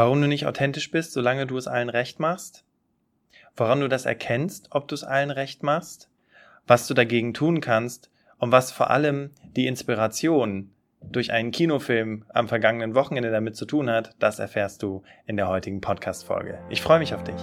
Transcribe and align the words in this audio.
warum 0.00 0.22
du 0.22 0.28
nicht 0.28 0.46
authentisch 0.46 0.90
bist, 0.90 1.12
solange 1.12 1.46
du 1.46 1.58
es 1.58 1.68
allen 1.68 1.90
recht 1.90 2.20
machst, 2.20 2.64
woran 3.54 3.80
du 3.80 3.88
das 3.88 4.06
erkennst, 4.06 4.68
ob 4.70 4.88
du 4.88 4.94
es 4.94 5.04
allen 5.04 5.30
recht 5.30 5.62
machst, 5.62 6.08
was 6.66 6.86
du 6.86 6.94
dagegen 6.94 7.34
tun 7.34 7.60
kannst 7.60 8.10
und 8.38 8.50
was 8.50 8.72
vor 8.72 8.88
allem 8.88 9.28
die 9.56 9.66
Inspiration 9.66 10.70
durch 11.02 11.32
einen 11.32 11.50
Kinofilm 11.50 12.24
am 12.30 12.48
vergangenen 12.48 12.94
Wochenende 12.94 13.30
damit 13.30 13.56
zu 13.56 13.66
tun 13.66 13.90
hat, 13.90 14.14
das 14.18 14.38
erfährst 14.38 14.82
du 14.82 15.02
in 15.26 15.36
der 15.36 15.48
heutigen 15.48 15.82
Podcast-Folge. 15.82 16.58
Ich 16.70 16.80
freue 16.80 16.98
mich 16.98 17.14
auf 17.14 17.22
dich. 17.22 17.40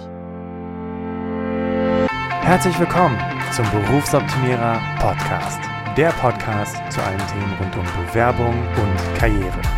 Herzlich 2.42 2.76
willkommen 2.80 3.20
zum 3.52 3.70
Berufsoptimierer 3.70 4.80
Podcast. 4.98 5.60
Der 5.96 6.10
Podcast 6.10 6.74
zu 6.90 7.00
allen 7.00 7.18
Themen 7.18 7.54
rund 7.60 7.76
um 7.76 8.04
Bewerbung 8.04 8.56
und 8.74 9.14
Karriere. 9.16 9.77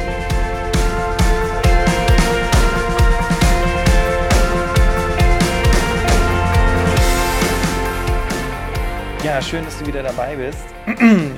Ja, 9.23 9.39
schön, 9.39 9.63
dass 9.63 9.77
du 9.77 9.85
wieder 9.85 10.01
dabei 10.01 10.35
bist. 10.35 10.65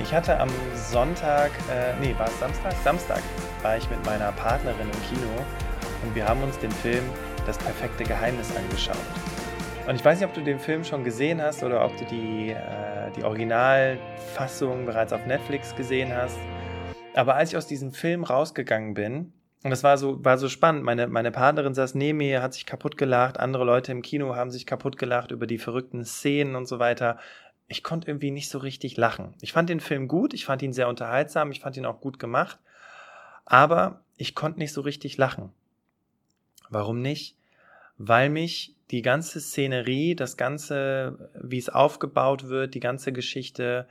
Ich 0.02 0.14
hatte 0.14 0.40
am 0.40 0.48
Sonntag, 0.74 1.50
äh, 1.70 1.92
nee, 2.00 2.14
war 2.18 2.28
es 2.28 2.40
Samstag? 2.40 2.72
Samstag 2.82 3.22
war 3.60 3.76
ich 3.76 3.90
mit 3.90 4.02
meiner 4.06 4.32
Partnerin 4.32 4.86
im 4.86 5.02
Kino 5.02 5.28
und 6.02 6.14
wir 6.14 6.26
haben 6.26 6.42
uns 6.42 6.58
den 6.58 6.70
Film 6.70 7.04
Das 7.44 7.58
perfekte 7.58 8.04
Geheimnis 8.04 8.56
angeschaut. 8.56 8.96
Und 9.86 9.96
ich 9.96 10.04
weiß 10.04 10.18
nicht, 10.18 10.26
ob 10.26 10.32
du 10.32 10.40
den 10.40 10.58
Film 10.58 10.82
schon 10.82 11.04
gesehen 11.04 11.42
hast 11.42 11.62
oder 11.62 11.84
ob 11.84 11.94
du 11.98 12.06
die, 12.06 12.52
äh, 12.52 13.10
die 13.14 13.22
Originalfassung 13.22 14.86
bereits 14.86 15.12
auf 15.12 15.26
Netflix 15.26 15.76
gesehen 15.76 16.10
hast. 16.16 16.38
Aber 17.14 17.34
als 17.34 17.50
ich 17.50 17.58
aus 17.58 17.66
diesem 17.66 17.92
Film 17.92 18.24
rausgegangen 18.24 18.94
bin, 18.94 19.34
und 19.62 19.70
das 19.70 19.82
war 19.82 19.96
so, 19.96 20.22
war 20.22 20.36
so 20.36 20.50
spannend. 20.50 20.84
Meine, 20.84 21.06
meine 21.06 21.32
Partnerin 21.32 21.72
saß 21.72 21.94
neben 21.94 22.18
mir, 22.18 22.42
hat 22.42 22.52
sich 22.52 22.66
kaputt 22.66 22.98
gelacht. 22.98 23.40
Andere 23.40 23.64
Leute 23.64 23.92
im 23.92 24.02
Kino 24.02 24.36
haben 24.36 24.50
sich 24.50 24.66
kaputt 24.66 24.98
gelacht 24.98 25.30
über 25.30 25.46
die 25.46 25.56
verrückten 25.56 26.04
Szenen 26.04 26.54
und 26.54 26.68
so 26.68 26.78
weiter 26.78 27.18
ich 27.74 27.82
konnte 27.82 28.06
irgendwie 28.06 28.30
nicht 28.30 28.48
so 28.48 28.58
richtig 28.58 28.96
lachen. 28.96 29.34
Ich 29.40 29.52
fand 29.52 29.68
den 29.68 29.80
Film 29.80 30.06
gut, 30.06 30.32
ich 30.32 30.44
fand 30.44 30.62
ihn 30.62 30.72
sehr 30.72 30.88
unterhaltsam, 30.88 31.50
ich 31.50 31.58
fand 31.58 31.76
ihn 31.76 31.86
auch 31.86 32.00
gut 32.00 32.20
gemacht, 32.20 32.60
aber 33.44 34.00
ich 34.16 34.36
konnte 34.36 34.60
nicht 34.60 34.72
so 34.72 34.80
richtig 34.80 35.16
lachen. 35.16 35.52
Warum 36.70 37.02
nicht? 37.02 37.36
Weil 37.98 38.30
mich 38.30 38.76
die 38.92 39.02
ganze 39.02 39.40
Szenerie, 39.40 40.14
das 40.14 40.36
ganze, 40.36 41.30
wie 41.42 41.58
es 41.58 41.68
aufgebaut 41.68 42.48
wird, 42.48 42.74
die 42.74 42.80
ganze 42.80 43.12
Geschichte 43.12 43.88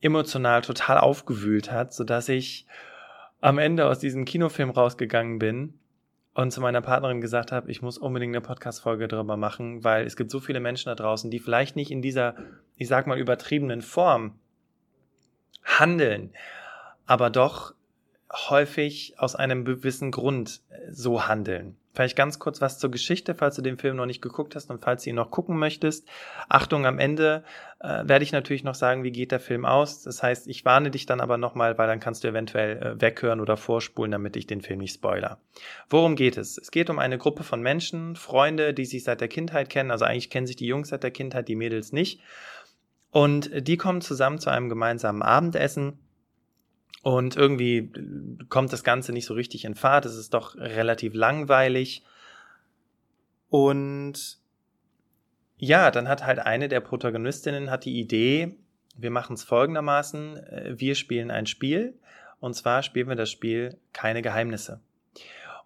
emotional 0.00 0.62
total 0.62 0.98
aufgewühlt 0.98 1.72
hat, 1.72 1.92
so 1.92 2.04
dass 2.04 2.28
ich 2.28 2.64
am 3.40 3.58
Ende 3.58 3.86
aus 3.86 3.98
diesem 3.98 4.24
Kinofilm 4.24 4.70
rausgegangen 4.70 5.40
bin 5.40 5.80
und 6.34 6.50
zu 6.50 6.60
meiner 6.60 6.82
Partnerin 6.82 7.20
gesagt 7.20 7.52
habe, 7.52 7.70
ich 7.70 7.80
muss 7.80 7.96
unbedingt 7.96 8.34
eine 8.34 8.40
Podcast-Folge 8.40 9.06
darüber 9.08 9.36
machen, 9.36 9.84
weil 9.84 10.04
es 10.04 10.16
gibt 10.16 10.30
so 10.30 10.40
viele 10.40 10.60
Menschen 10.60 10.88
da 10.88 10.96
draußen, 10.96 11.30
die 11.30 11.38
vielleicht 11.38 11.76
nicht 11.76 11.90
in 11.90 12.02
dieser, 12.02 12.34
ich 12.76 12.88
sag 12.88 13.06
mal, 13.06 13.18
übertriebenen 13.18 13.82
Form 13.82 14.38
handeln, 15.62 16.34
aber 17.06 17.30
doch 17.30 17.74
häufig 18.32 19.14
aus 19.18 19.36
einem 19.36 19.64
gewissen 19.64 20.10
Grund 20.10 20.60
so 20.90 21.26
handeln. 21.26 21.76
Vielleicht 21.94 22.16
ganz 22.16 22.40
kurz 22.40 22.60
was 22.60 22.80
zur 22.80 22.90
Geschichte, 22.90 23.36
falls 23.36 23.54
du 23.54 23.62
den 23.62 23.78
Film 23.78 23.94
noch 23.94 24.06
nicht 24.06 24.20
geguckt 24.20 24.56
hast 24.56 24.68
und 24.68 24.82
falls 24.82 25.04
du 25.04 25.10
ihn 25.10 25.16
noch 25.16 25.30
gucken 25.30 25.56
möchtest. 25.56 26.08
Achtung, 26.48 26.86
am 26.86 26.98
Ende 26.98 27.44
äh, 27.78 28.02
werde 28.04 28.24
ich 28.24 28.32
natürlich 28.32 28.64
noch 28.64 28.74
sagen, 28.74 29.04
wie 29.04 29.12
geht 29.12 29.30
der 29.30 29.38
Film 29.38 29.64
aus. 29.64 30.02
Das 30.02 30.20
heißt, 30.20 30.48
ich 30.48 30.64
warne 30.64 30.90
dich 30.90 31.06
dann 31.06 31.20
aber 31.20 31.38
nochmal, 31.38 31.78
weil 31.78 31.86
dann 31.86 32.00
kannst 32.00 32.24
du 32.24 32.28
eventuell 32.28 32.78
äh, 32.78 33.00
weghören 33.00 33.40
oder 33.40 33.56
vorspulen, 33.56 34.10
damit 34.10 34.34
ich 34.34 34.48
den 34.48 34.60
Film 34.60 34.80
nicht 34.80 34.94
spoiler. 34.94 35.38
Worum 35.88 36.16
geht 36.16 36.36
es? 36.36 36.58
Es 36.58 36.72
geht 36.72 36.90
um 36.90 36.98
eine 36.98 37.16
Gruppe 37.16 37.44
von 37.44 37.62
Menschen, 37.62 38.16
Freunde, 38.16 38.74
die 38.74 38.86
sich 38.86 39.04
seit 39.04 39.20
der 39.20 39.28
Kindheit 39.28 39.70
kennen. 39.70 39.92
Also 39.92 40.04
eigentlich 40.04 40.30
kennen 40.30 40.48
sich 40.48 40.56
die 40.56 40.66
Jungs 40.66 40.88
seit 40.88 41.04
der 41.04 41.12
Kindheit, 41.12 41.46
die 41.46 41.54
Mädels 41.56 41.92
nicht. 41.92 42.20
Und 43.12 43.68
die 43.68 43.76
kommen 43.76 44.00
zusammen 44.00 44.40
zu 44.40 44.50
einem 44.50 44.68
gemeinsamen 44.68 45.22
Abendessen 45.22 46.00
und 47.04 47.36
irgendwie 47.36 47.92
kommt 48.48 48.72
das 48.72 48.82
Ganze 48.82 49.12
nicht 49.12 49.26
so 49.26 49.34
richtig 49.34 49.66
in 49.66 49.74
Fahrt. 49.74 50.06
Es 50.06 50.16
ist 50.16 50.32
doch 50.32 50.56
relativ 50.56 51.12
langweilig. 51.12 52.02
Und 53.50 54.38
ja, 55.58 55.90
dann 55.90 56.08
hat 56.08 56.24
halt 56.24 56.38
eine 56.38 56.68
der 56.68 56.80
Protagonistinnen 56.80 57.70
hat 57.70 57.84
die 57.84 58.00
Idee, 58.00 58.56
wir 58.96 59.10
machen 59.10 59.34
es 59.34 59.44
folgendermaßen, 59.44 60.36
äh, 60.38 60.74
wir 60.76 60.94
spielen 60.94 61.30
ein 61.30 61.44
Spiel. 61.44 61.92
Und 62.40 62.54
zwar 62.54 62.82
spielen 62.82 63.10
wir 63.10 63.16
das 63.16 63.30
Spiel 63.30 63.76
Keine 63.92 64.22
Geheimnisse. 64.22 64.80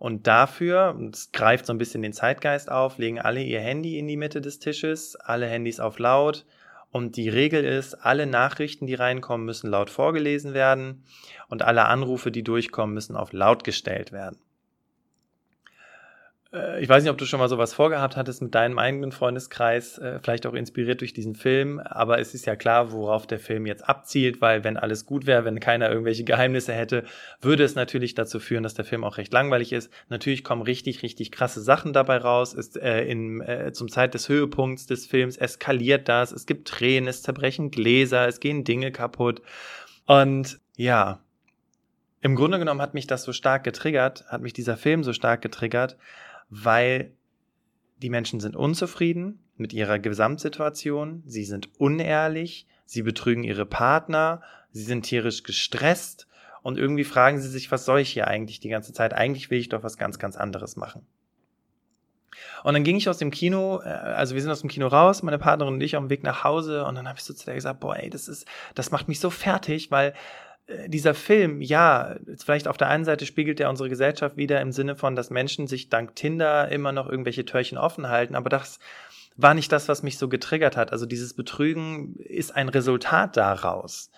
Und 0.01 0.27
dafür, 0.27 0.99
es 1.13 1.31
greift 1.31 1.67
so 1.67 1.73
ein 1.73 1.79
bisschen 1.79 2.03
den 2.03 2.13
Zeitgeist 2.13 2.69
auf, 2.69 2.99
legen 2.99 3.21
alle 3.21 3.45
ihr 3.45 3.61
Handy 3.61 3.97
in 3.97 4.09
die 4.09 4.17
Mitte 4.17 4.41
des 4.41 4.59
Tisches, 4.59 5.15
alle 5.15 5.47
Handys 5.47 5.79
auf 5.79 6.01
laut, 6.01 6.47
und 6.91 7.17
die 7.17 7.29
Regel 7.29 7.65
ist, 7.65 7.95
alle 7.95 8.27
Nachrichten, 8.27 8.87
die 8.87 8.95
reinkommen, 8.95 9.45
müssen 9.45 9.71
laut 9.71 9.91
vorgelesen 9.91 10.55
werden 10.55 11.05
und 11.49 11.63
alle 11.63 11.85
Anrufe, 11.87 12.31
die 12.31 12.43
durchkommen, 12.43 12.95
müssen 12.95 13.17
auf 13.17 13.33
laut 13.33 13.65
gestellt 13.65 14.13
werden. 14.13 14.39
Äh, 16.53 16.83
ich 16.83 16.89
weiß 16.89 17.03
nicht, 17.03 17.11
ob 17.11 17.19
du 17.19 17.27
schon 17.27 17.41
mal 17.41 17.49
sowas 17.49 17.75
vorgehabt 17.75 18.17
hattest 18.17 18.43
mit 18.43 18.55
deinem 18.55 18.79
eigenen 18.79 19.13
Freundeskreis, 19.13 19.99
äh, 19.99 20.19
vielleicht 20.23 20.47
auch 20.47 20.55
inspiriert 20.55 21.01
durch 21.01 21.13
diesen 21.13 21.35
Film, 21.35 21.79
aber 21.79 22.19
es 22.19 22.35
ist 22.35 22.47
ja 22.47 22.57
klar, 22.57 22.93
worauf 22.93 23.27
der 23.27 23.39
Film 23.39 23.67
jetzt 23.67 23.89
abzielt, 23.89 24.41
weil 24.41 24.65
wenn 24.65 24.77
alles 24.77 25.07
gut 25.07 25.27
wäre, 25.27 25.45
wenn 25.45 25.61
keiner 25.61 25.91
irgendwelche 25.91 26.25
Geheimnisse 26.25 26.73
hätte, 26.73 27.05
würde 27.41 27.65
es 27.65 27.75
natürlich 27.75 28.15
dazu 28.15 28.41
führen, 28.41 28.63
dass 28.63 28.75
der 28.75 28.85
Film 28.85 29.05
auch 29.05 29.19
recht 29.19 29.33
langweilig 29.33 29.73
ist. 29.73 29.93
Natürlich 30.09 30.45
kommen 30.45 30.63
richtig, 30.63 31.03
richtig 31.03 31.31
krasse 31.33 31.61
Sachen 31.61 31.93
dabei 31.93 32.19
raus. 32.19 32.55
Ist 32.55 32.77
äh, 32.77 33.05
in, 33.05 33.41
äh, 33.41 33.73
zum 33.73 33.89
Zeit 33.89 34.15
des 34.15 34.29
Höhepunkts 34.29 34.87
des 34.87 35.07
Films 35.07 35.37
eskaliert 35.37 36.09
das, 36.09 36.33
es 36.33 36.47
gibt 36.47 36.69
Tränen, 36.69 37.09
es 37.09 37.23
zerbrechen 37.23 37.71
Gläser, 37.71 38.27
es 38.27 38.41
gehen 38.41 38.65
Dinge 38.65 38.93
kaputt. 38.93 39.43
Und 40.07 40.59
ja, 40.77 41.21
im 42.21 42.35
Grunde 42.35 42.59
genommen 42.59 42.83
hat 42.83 42.95
mich 42.95 43.07
das 43.07 43.23
so 43.23 43.33
stark 43.33 43.63
getriggert, 43.65 44.25
hat 44.29 44.41
mich 44.41 44.53
dieser 44.53 44.77
Film 44.77 45.05
so 45.05 45.13
stark 45.13 45.41
getriggert, 45.43 45.97
weil 46.51 47.13
die 48.03 48.11
Menschen 48.11 48.41
sind 48.41 48.57
unzufrieden 48.57 49.41
mit 49.57 49.73
ihrer 49.73 49.99
Gesamtsituation, 49.99 51.23
sie 51.27 51.45
sind 51.45 51.69
unehrlich, 51.79 52.67
sie 52.85 53.03
betrügen 53.03 53.45
ihre 53.45 53.67
Partner, 53.67 54.43
sie 54.71 54.85
sind 54.85 55.03
tierisch 55.03 55.43
gestresst 55.43 56.27
und 56.63 56.79
irgendwie 56.79 57.05
fragen 57.05 57.41
sie 57.41 57.49
sich, 57.49 57.71
was 57.71 57.85
soll 57.85 58.01
ich 58.01 58.11
hier 58.11 58.29
eigentlich 58.29 58.61
die 58.61 58.69
ganze 58.69 58.93
Zeit? 58.93 59.15
Eigentlich 59.15 59.51
will 59.51 59.59
ich 59.59 59.69
doch 59.69 59.83
was 59.83 59.99
ganz, 59.99 60.19
ganz 60.19 60.37
anderes 60.37 60.77
machen. 60.77 61.07
Und 62.63 62.75
dann 62.75 62.85
ging 62.85 62.97
ich 62.97 63.09
aus 63.09 63.19
dem 63.19 63.31
Kino, 63.31 63.81
äh, 63.81 63.89
also 63.89 64.35
wir 64.35 64.43
sind 64.43 64.51
aus 64.51 64.61
dem 64.61 64.71
Kino 64.71 64.87
raus, 64.87 65.23
meine 65.23 65.39
Partnerin 65.39 65.75
und 65.75 65.81
ich 65.81 65.97
auf 65.97 66.03
dem 66.03 66.11
Weg 66.11 66.23
nach 66.23 66.45
Hause 66.45 66.85
und 66.85 66.95
dann 66.95 67.09
habe 67.09 67.19
ich 67.19 67.25
so 67.25 67.35
zu 67.35 67.45
der 67.45 67.55
gesagt, 67.55 67.81
boah, 67.81 67.97
ey, 67.97 68.11
das 68.11 68.29
ist, 68.29 68.47
das 68.75 68.91
macht 68.91 69.09
mich 69.09 69.21
so 69.21 69.31
fertig, 69.31 69.91
weil 69.91 70.15
dieser 70.87 71.15
Film, 71.15 71.63
ja, 71.63 72.17
vielleicht 72.37 72.69
auf 72.69 72.77
der 72.77 72.89
einen 72.89 73.05
Seite 73.05 73.25
spiegelt 73.25 73.59
er 73.59 73.71
unsere 73.71 73.89
Gesellschaft 73.89 74.37
wieder 74.37 74.61
im 74.61 74.73
Sinne 74.73 74.97
von, 74.97 75.17
dass 75.17 75.31
Menschen 75.31 75.67
sich 75.67 75.89
dank 75.89 76.15
Tinder 76.15 76.69
immer 76.71 76.93
noch 76.93 77.09
irgendwelche 77.09 77.47
Türchen 77.47 77.79
offen 77.79 78.09
halten, 78.09 78.35
aber 78.35 78.51
das 78.51 78.79
war 79.37 79.55
nicht 79.55 79.73
das, 79.73 79.89
was 79.89 80.03
mich 80.03 80.19
so 80.19 80.29
getriggert 80.29 80.77
hat. 80.77 80.93
Also 80.93 81.07
dieses 81.07 81.33
Betrügen 81.33 82.17
ist 82.17 82.55
ein 82.55 82.69
Resultat 82.69 83.37
daraus. 83.37 84.11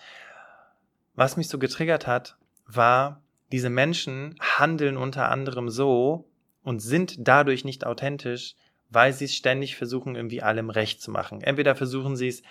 Was 1.15 1.37
mich 1.37 1.47
so 1.47 1.59
getriggert 1.59 2.07
hat, 2.07 2.35
war, 2.65 3.21
diese 3.51 3.69
Menschen 3.69 4.35
handeln 4.39 4.97
unter 4.97 5.29
anderem 5.29 5.69
so 5.69 6.25
und 6.63 6.81
sind 6.81 7.15
dadurch 7.19 7.63
nicht 7.63 7.85
authentisch, 7.85 8.55
weil 8.89 9.13
sie 9.13 9.25
es 9.25 9.35
ständig 9.35 9.75
versuchen, 9.75 10.15
irgendwie 10.15 10.41
allem 10.41 10.69
recht 10.69 11.01
zu 11.01 11.11
machen. 11.11 11.41
Entweder 11.41 11.75
versuchen 11.75 12.15
sie 12.15 12.27
es 12.27 12.41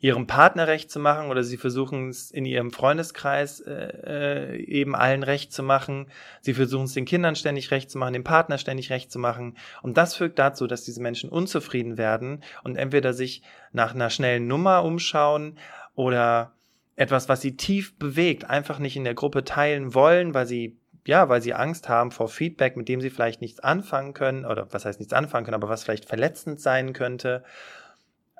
ihrem 0.00 0.26
Partner 0.26 0.68
recht 0.68 0.90
zu 0.90 1.00
machen 1.00 1.28
oder 1.28 1.42
sie 1.42 1.56
versuchen 1.56 2.08
es 2.08 2.30
in 2.30 2.44
ihrem 2.44 2.70
Freundeskreis 2.70 3.60
äh, 3.60 4.54
äh, 4.54 4.56
eben 4.62 4.94
allen 4.94 5.22
recht 5.22 5.52
zu 5.52 5.62
machen. 5.62 6.06
Sie 6.40 6.54
versuchen 6.54 6.84
es 6.84 6.92
den 6.92 7.04
Kindern 7.04 7.34
ständig 7.34 7.70
recht 7.70 7.90
zu 7.90 7.98
machen, 7.98 8.12
dem 8.12 8.24
Partner 8.24 8.58
ständig 8.58 8.90
recht 8.90 9.10
zu 9.10 9.18
machen. 9.18 9.56
Und 9.82 9.96
das 9.96 10.14
führt 10.14 10.38
dazu, 10.38 10.66
dass 10.66 10.84
diese 10.84 11.02
Menschen 11.02 11.30
unzufrieden 11.30 11.98
werden 11.98 12.44
und 12.62 12.76
entweder 12.76 13.12
sich 13.12 13.42
nach 13.72 13.94
einer 13.94 14.10
schnellen 14.10 14.46
Nummer 14.46 14.84
umschauen 14.84 15.58
oder 15.94 16.52
etwas, 16.94 17.28
was 17.28 17.40
sie 17.40 17.56
tief 17.56 17.98
bewegt, 17.98 18.44
einfach 18.44 18.78
nicht 18.78 18.96
in 18.96 19.04
der 19.04 19.14
Gruppe 19.14 19.44
teilen 19.44 19.94
wollen, 19.94 20.34
weil 20.34 20.46
sie 20.46 20.78
ja, 21.06 21.30
weil 21.30 21.40
sie 21.40 21.54
Angst 21.54 21.88
haben 21.88 22.10
vor 22.10 22.28
Feedback, 22.28 22.76
mit 22.76 22.86
dem 22.86 23.00
sie 23.00 23.08
vielleicht 23.08 23.40
nichts 23.40 23.60
anfangen 23.60 24.12
können, 24.12 24.44
oder 24.44 24.70
was 24.72 24.84
heißt 24.84 25.00
nichts 25.00 25.14
anfangen 25.14 25.46
können, 25.46 25.54
aber 25.54 25.70
was 25.70 25.82
vielleicht 25.82 26.04
verletzend 26.04 26.60
sein 26.60 26.92
könnte. 26.92 27.44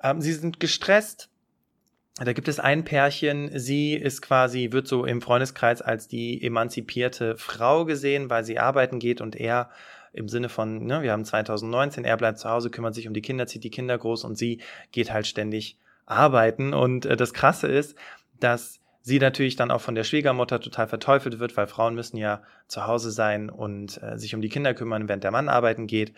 Ähm, 0.03 0.21
sie 0.21 0.35
sind 0.35 0.61
gestresst, 0.61 1.31
da 2.25 2.33
gibt 2.33 2.49
es 2.49 2.59
ein 2.59 2.85
Pärchen, 2.85 3.51
sie 3.59 3.95
ist 3.95 4.23
quasi, 4.23 4.73
wird 4.73 4.89
so 4.89 5.05
im 5.05 5.23
Freundeskreis 5.23 5.83
als 5.83 6.09
die 6.09 6.43
emanzipierte 6.43 7.37
Frau 7.37 7.85
gesehen, 7.85 8.29
weil 8.29 8.45
sie 8.45 8.59
arbeiten 8.59 8.99
geht 8.99 9.21
und 9.21 9.37
er 9.37 9.71
im 10.13 10.29
Sinne 10.29 10.49
von, 10.49 10.85
ne, 10.85 11.03
wir 11.03 11.13
haben 11.13 11.25
2019, 11.25 12.05
er 12.05 12.17
bleibt 12.17 12.39
zu 12.39 12.49
Hause, 12.49 12.71
kümmert 12.71 12.95
sich 12.95 13.07
um 13.07 13.15
die 13.15 13.23
Kinder, 13.23 13.47
zieht 13.47 13.63
die 13.63 13.71
Kinder 13.71 13.97
groß 13.97 14.25
und 14.25 14.37
sie 14.37 14.61
geht 14.91 15.13
halt 15.13 15.27
ständig 15.27 15.79
arbeiten. 16.07 16.75
Und 16.75 17.07
äh, 17.07 17.17
das 17.17 17.35
Krasse 17.35 17.69
ist, 17.69 17.97
dass 18.41 18.81
sie 19.03 19.19
natürlich 19.19 19.57
dann 19.57 19.71
auch 19.71 19.81
von 19.81 19.95
der 19.95 20.05
Schwiegermutter 20.05 20.61
total 20.61 20.89
verteufelt 20.89 21.39
wird, 21.39 21.57
weil 21.57 21.67
Frauen 21.67 21.95
müssen 21.95 22.17
ja 22.17 22.43
zu 22.67 22.87
Hause 22.87 23.11
sein 23.11 23.49
und 23.51 24.03
äh, 24.03 24.19
sich 24.19 24.35
um 24.35 24.41
die 24.41 24.49
Kinder 24.49 24.75
kümmern, 24.75 25.09
während 25.09 25.25
der 25.25 25.31
Mann 25.31 25.49
arbeiten 25.49 25.87
geht. 25.87 26.13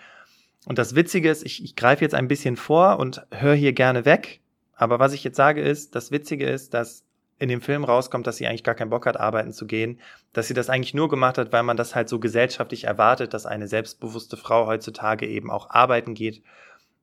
Und 0.66 0.78
das 0.78 0.94
Witzige 0.94 1.30
ist, 1.30 1.44
ich, 1.44 1.62
ich 1.64 1.76
greife 1.76 2.04
jetzt 2.04 2.14
ein 2.14 2.28
bisschen 2.28 2.56
vor 2.56 2.98
und 2.98 3.26
höre 3.30 3.54
hier 3.54 3.72
gerne 3.72 4.04
weg, 4.04 4.40
aber 4.80 4.98
was 4.98 5.12
ich 5.12 5.22
jetzt 5.24 5.36
sage 5.36 5.60
ist, 5.60 5.94
das 5.94 6.10
Witzige 6.10 6.48
ist, 6.48 6.72
dass 6.72 7.04
in 7.38 7.50
dem 7.50 7.60
Film 7.60 7.84
rauskommt, 7.84 8.26
dass 8.26 8.38
sie 8.38 8.46
eigentlich 8.46 8.64
gar 8.64 8.74
keinen 8.74 8.88
Bock 8.88 9.04
hat, 9.04 9.20
arbeiten 9.20 9.52
zu 9.52 9.66
gehen, 9.66 10.00
dass 10.32 10.48
sie 10.48 10.54
das 10.54 10.70
eigentlich 10.70 10.94
nur 10.94 11.10
gemacht 11.10 11.36
hat, 11.36 11.52
weil 11.52 11.64
man 11.64 11.76
das 11.76 11.94
halt 11.94 12.08
so 12.08 12.18
gesellschaftlich 12.18 12.84
erwartet, 12.84 13.34
dass 13.34 13.44
eine 13.44 13.68
selbstbewusste 13.68 14.38
Frau 14.38 14.66
heutzutage 14.66 15.26
eben 15.26 15.50
auch 15.50 15.68
arbeiten 15.68 16.14
geht 16.14 16.42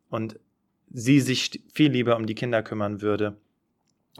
und 0.10 0.40
sie 0.90 1.20
sich 1.20 1.62
viel 1.72 1.92
lieber 1.92 2.16
um 2.18 2.26
die 2.26 2.34
Kinder 2.34 2.64
kümmern 2.64 3.04
würde 3.04 3.38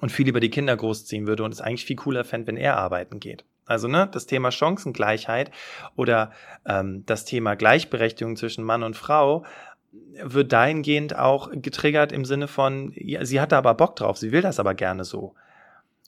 und 0.02 0.12
viel 0.12 0.28
lieber 0.28 0.40
die 0.40 0.52
Kinder 0.52 0.78
großziehen 0.78 1.26
würde 1.26 1.44
und 1.44 1.52
es 1.52 1.62
eigentlich 1.62 1.86
viel 1.86 1.96
cooler 1.96 2.26
fände, 2.26 2.46
wenn 2.46 2.58
er 2.58 2.78
arbeiten 2.78 3.20
geht. 3.20 3.44
Also 3.66 3.88
ne, 3.88 4.08
das 4.12 4.28
Thema 4.28 4.52
Chancengleichheit 4.52 5.50
oder 5.96 6.32
ähm, 6.66 7.06
das 7.08 7.26
Thema 7.26 7.56
Gleichberechtigung 7.56 8.38
zwischen 8.38 8.64
Mann 8.64 8.84
und 8.84 8.96
Frau 8.96 9.46
wird 9.92 10.52
dahingehend 10.52 11.18
auch 11.18 11.50
getriggert 11.52 12.12
im 12.12 12.26
Sinne 12.26 12.48
von, 12.48 12.92
ja, 12.96 13.26
sie 13.26 13.40
hatte 13.40 13.58
aber 13.58 13.74
Bock 13.74 13.96
drauf, 13.96 14.18
sie 14.18 14.32
will 14.32 14.42
das 14.42 14.60
aber 14.60 14.74
gerne 14.74 15.04
so. 15.04 15.36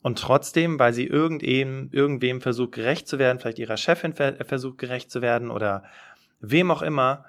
Und 0.01 0.19
trotzdem, 0.19 0.79
weil 0.79 0.93
sie 0.93 1.05
irgendwem, 1.05 1.89
irgendwem 1.91 2.41
versucht 2.41 2.73
gerecht 2.73 3.07
zu 3.07 3.19
werden, 3.19 3.39
vielleicht 3.39 3.59
ihrer 3.59 3.77
Chefin 3.77 4.13
versucht 4.13 4.77
gerecht 4.77 5.11
zu 5.11 5.21
werden 5.21 5.51
oder 5.51 5.83
wem 6.39 6.71
auch 6.71 6.81
immer, 6.81 7.25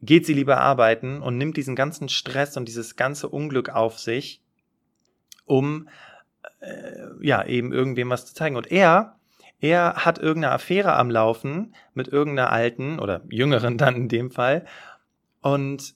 geht 0.00 0.26
sie 0.26 0.34
lieber 0.34 0.60
arbeiten 0.60 1.20
und 1.20 1.36
nimmt 1.36 1.56
diesen 1.56 1.76
ganzen 1.76 2.08
Stress 2.08 2.56
und 2.56 2.66
dieses 2.68 2.96
ganze 2.96 3.28
Unglück 3.28 3.68
auf 3.68 3.98
sich, 3.98 4.40
um 5.44 5.88
äh, 6.60 7.08
ja 7.20 7.44
eben 7.44 7.72
irgendwem 7.72 8.10
was 8.10 8.26
zu 8.26 8.34
zeigen. 8.34 8.56
Und 8.56 8.70
er, 8.70 9.16
er 9.60 9.96
hat 9.96 10.18
irgendeine 10.18 10.54
Affäre 10.54 10.94
am 10.94 11.10
Laufen 11.10 11.74
mit 11.94 12.08
irgendeiner 12.08 12.50
alten 12.50 12.98
oder 12.98 13.22
jüngeren 13.28 13.76
dann 13.76 13.96
in 13.96 14.08
dem 14.08 14.30
Fall 14.30 14.64
und 15.40 15.94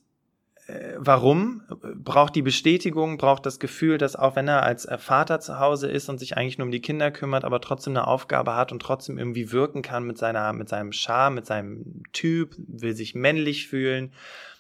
äh, 0.67 0.95
warum? 0.97 1.63
Braucht 1.95 2.35
die 2.35 2.43
Bestätigung, 2.43 3.19
braucht 3.19 3.45
das 3.45 3.59
Gefühl, 3.59 3.99
dass 3.99 4.17
auch 4.17 4.37
wenn 4.37 4.49
er 4.49 4.63
als 4.63 4.87
äh, 4.87 4.99
Vater 4.99 5.41
zu 5.41 5.59
Hause 5.59 5.91
ist 5.91 6.09
und 6.09 6.19
sich 6.19 6.37
eigentlich 6.37 6.59
nur 6.59 6.67
um 6.67 6.73
die 6.73 6.81
Kinder 6.81 7.11
kümmert, 7.11 7.45
aber 7.45 7.61
trotzdem 7.61 7.93
eine 7.93 8.07
Aufgabe 8.07 8.55
hat 8.55 8.73
und 8.73 8.81
trotzdem 8.81 9.19
irgendwie 9.19 9.53
wirken 9.53 9.83
kann 9.83 10.05
mit 10.05 10.17
seiner, 10.17 10.53
mit 10.53 10.69
seinem 10.69 10.93
Charme, 10.93 11.35
mit 11.35 11.47
seinem 11.47 12.03
Typ, 12.13 12.55
will 12.59 12.95
sich 12.95 13.15
männlich 13.15 13.69
fühlen. 13.69 14.13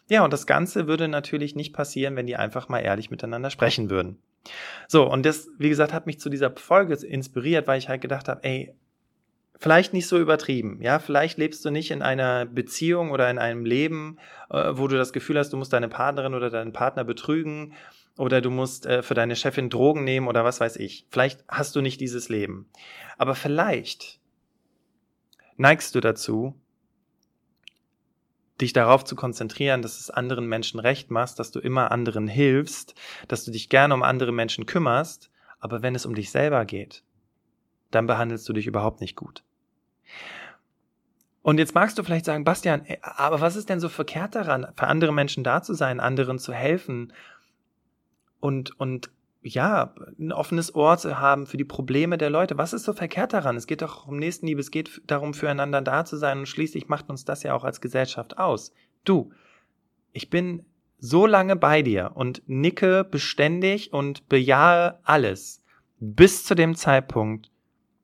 Ja, 0.08 0.24
und 0.24 0.32
das 0.32 0.46
Ganze 0.46 0.86
würde 0.86 1.08
natürlich 1.08 1.54
nicht 1.56 1.72
passieren, 1.72 2.16
wenn 2.16 2.26
die 2.26 2.36
einfach 2.36 2.68
mal 2.68 2.80
ehrlich 2.80 3.10
miteinander 3.10 3.48
sprechen 3.48 3.88
würden. 3.88 4.18
So, 4.88 5.10
und 5.10 5.24
das, 5.24 5.48
wie 5.56 5.70
gesagt, 5.70 5.94
hat 5.94 6.04
mich 6.04 6.20
zu 6.20 6.28
dieser 6.28 6.54
Folge 6.54 6.94
inspiriert, 6.94 7.66
weil 7.66 7.78
ich 7.78 7.88
halt 7.88 8.02
gedacht 8.02 8.28
habe, 8.28 8.44
ey, 8.44 8.74
vielleicht 9.56 9.92
nicht 9.92 10.06
so 10.06 10.18
übertrieben. 10.18 10.80
Ja, 10.82 10.98
vielleicht 10.98 11.38
lebst 11.38 11.64
du 11.64 11.70
nicht 11.70 11.90
in 11.90 12.02
einer 12.02 12.46
Beziehung 12.46 13.10
oder 13.10 13.30
in 13.30 13.38
einem 13.38 13.64
Leben, 13.64 14.18
äh, 14.50 14.72
wo 14.72 14.88
du 14.88 14.96
das 14.96 15.12
Gefühl 15.12 15.38
hast, 15.38 15.52
du 15.52 15.56
musst 15.56 15.72
deine 15.72 15.88
Partnerin 15.88 16.34
oder 16.34 16.50
deinen 16.50 16.72
Partner 16.72 17.04
betrügen 17.04 17.74
oder 18.16 18.40
du 18.40 18.50
musst 18.50 18.86
äh, 18.86 19.02
für 19.02 19.14
deine 19.14 19.36
Chefin 19.36 19.70
Drogen 19.70 20.04
nehmen 20.04 20.28
oder 20.28 20.44
was 20.44 20.60
weiß 20.60 20.76
ich. 20.76 21.06
Vielleicht 21.10 21.44
hast 21.48 21.74
du 21.76 21.80
nicht 21.80 22.00
dieses 22.00 22.28
Leben. 22.28 22.68
Aber 23.16 23.34
vielleicht 23.34 24.20
neigst 25.56 25.94
du 25.94 26.00
dazu, 26.00 26.54
dich 28.60 28.72
darauf 28.72 29.04
zu 29.04 29.16
konzentrieren, 29.16 29.82
dass 29.82 29.98
es 29.98 30.10
anderen 30.10 30.46
Menschen 30.46 30.78
recht 30.78 31.10
machst, 31.10 31.38
dass 31.38 31.50
du 31.50 31.58
immer 31.58 31.90
anderen 31.90 32.28
hilfst, 32.28 32.94
dass 33.28 33.44
du 33.44 33.50
dich 33.50 33.68
gerne 33.68 33.94
um 33.94 34.02
andere 34.02 34.32
Menschen 34.32 34.66
kümmerst, 34.66 35.30
aber 35.58 35.82
wenn 35.82 35.94
es 35.94 36.06
um 36.06 36.14
dich 36.14 36.30
selber 36.30 36.64
geht, 36.64 37.02
dann 37.90 38.06
behandelst 38.06 38.48
du 38.48 38.52
dich 38.52 38.66
überhaupt 38.66 39.00
nicht 39.00 39.16
gut. 39.16 39.43
Und 41.42 41.58
jetzt 41.58 41.74
magst 41.74 41.98
du 41.98 42.02
vielleicht 42.02 42.24
sagen, 42.24 42.44
Bastian, 42.44 42.86
äh, 42.86 42.98
aber 43.02 43.40
was 43.40 43.56
ist 43.56 43.68
denn 43.68 43.80
so 43.80 43.88
verkehrt 43.88 44.34
daran, 44.34 44.66
für 44.76 44.86
andere 44.86 45.12
Menschen 45.12 45.44
da 45.44 45.62
zu 45.62 45.74
sein, 45.74 46.00
anderen 46.00 46.38
zu 46.38 46.52
helfen 46.52 47.12
und, 48.40 48.78
und 48.80 49.10
ja, 49.42 49.94
ein 50.18 50.32
offenes 50.32 50.74
Ohr 50.74 50.96
zu 50.96 51.18
haben 51.18 51.46
für 51.46 51.58
die 51.58 51.66
Probleme 51.66 52.16
der 52.16 52.30
Leute. 52.30 52.56
Was 52.56 52.72
ist 52.72 52.84
so 52.84 52.94
verkehrt 52.94 53.34
daran? 53.34 53.56
Es 53.56 53.66
geht 53.66 53.82
doch 53.82 54.08
um 54.08 54.16
Nächstenliebe, 54.16 54.60
es 54.60 54.70
geht 54.70 55.02
darum, 55.06 55.34
füreinander 55.34 55.82
da 55.82 56.06
zu 56.06 56.16
sein 56.16 56.38
und 56.38 56.48
schließlich 56.48 56.88
macht 56.88 57.10
uns 57.10 57.26
das 57.26 57.42
ja 57.42 57.54
auch 57.54 57.64
als 57.64 57.82
Gesellschaft 57.82 58.38
aus. 58.38 58.72
Du, 59.04 59.30
ich 60.12 60.30
bin 60.30 60.64
so 60.98 61.26
lange 61.26 61.56
bei 61.56 61.82
dir 61.82 62.12
und 62.14 62.42
nicke 62.46 63.04
beständig 63.04 63.92
und 63.92 64.30
bejahe 64.30 64.98
alles 65.02 65.62
bis 66.00 66.44
zu 66.44 66.54
dem 66.54 66.74
Zeitpunkt, 66.74 67.50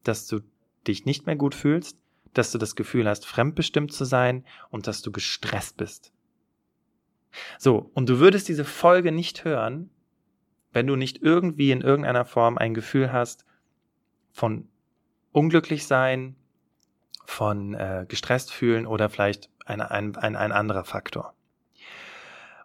dass 0.04 0.26
du 0.26 0.40
dich 0.86 1.06
nicht 1.06 1.24
mehr 1.24 1.36
gut 1.36 1.54
fühlst, 1.54 1.96
dass 2.34 2.52
du 2.52 2.58
das 2.58 2.76
Gefühl 2.76 3.08
hast, 3.08 3.26
fremdbestimmt 3.26 3.92
zu 3.92 4.04
sein 4.04 4.44
und 4.70 4.86
dass 4.86 5.02
du 5.02 5.10
gestresst 5.12 5.76
bist. 5.76 6.12
So, 7.58 7.90
und 7.94 8.08
du 8.08 8.18
würdest 8.18 8.48
diese 8.48 8.64
Folge 8.64 9.12
nicht 9.12 9.44
hören, 9.44 9.90
wenn 10.72 10.86
du 10.86 10.96
nicht 10.96 11.22
irgendwie 11.22 11.70
in 11.70 11.80
irgendeiner 11.80 12.24
Form 12.24 12.58
ein 12.58 12.74
Gefühl 12.74 13.12
hast 13.12 13.44
von 14.32 14.68
unglücklich 15.32 15.86
sein, 15.86 16.36
von 17.24 17.74
äh, 17.74 18.06
gestresst 18.08 18.52
fühlen 18.52 18.86
oder 18.86 19.08
vielleicht 19.08 19.50
ein, 19.64 19.80
ein, 19.80 20.16
ein, 20.16 20.36
ein 20.36 20.52
anderer 20.52 20.84
Faktor. 20.84 21.34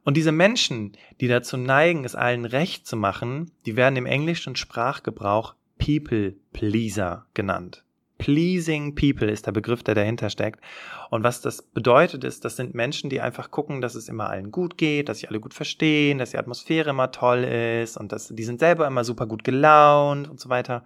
Und 0.04 0.18
diese 0.18 0.32
Menschen, 0.32 0.94
die 1.20 1.28
dazu 1.28 1.58
neigen, 1.58 2.06
es 2.06 2.16
allen 2.16 2.46
recht 2.46 2.86
zu 2.86 2.96
machen, 2.96 3.52
die 3.66 3.76
werden 3.76 3.96
im 3.96 4.06
englischen 4.06 4.56
Sprachgebrauch 4.56 5.56
People 5.80 6.36
Pleaser 6.54 7.26
genannt. 7.34 7.85
Pleasing 8.18 8.96
People 8.96 9.30
ist 9.30 9.46
der 9.46 9.52
Begriff, 9.52 9.84
der 9.84 9.96
dahinter 9.96 10.30
steckt. 10.30 10.62
Und 11.10 11.24
was 11.24 11.42
das 11.42 11.62
bedeutet 11.62 12.24
ist, 12.24 12.46
das 12.46 12.56
sind 12.56 12.74
Menschen, 12.74 13.10
die 13.10 13.22
einfach 13.22 13.52
gucken, 13.52 13.82
dass 13.82 13.96
es 13.96 14.08
immer 14.08 14.30
allen 14.30 14.52
gut 14.52 14.78
geht, 14.78 15.10
dass 15.10 15.20
sich 15.20 15.30
alle 15.30 15.40
gut 15.40 15.54
verstehen, 15.54 16.18
dass 16.18 16.32
die 16.32 16.38
Atmosphäre 16.38 16.92
immer 16.92 17.12
toll 17.12 17.44
ist 17.44 17.98
und 17.98 18.12
dass 18.12 18.30
die 18.30 18.44
sind 18.44 18.60
selber 18.60 18.88
immer 18.88 19.04
super 19.04 19.28
gut 19.28 19.44
gelaunt 19.44 20.30
und 20.30 20.40
so 20.40 20.50
weiter. 20.50 20.86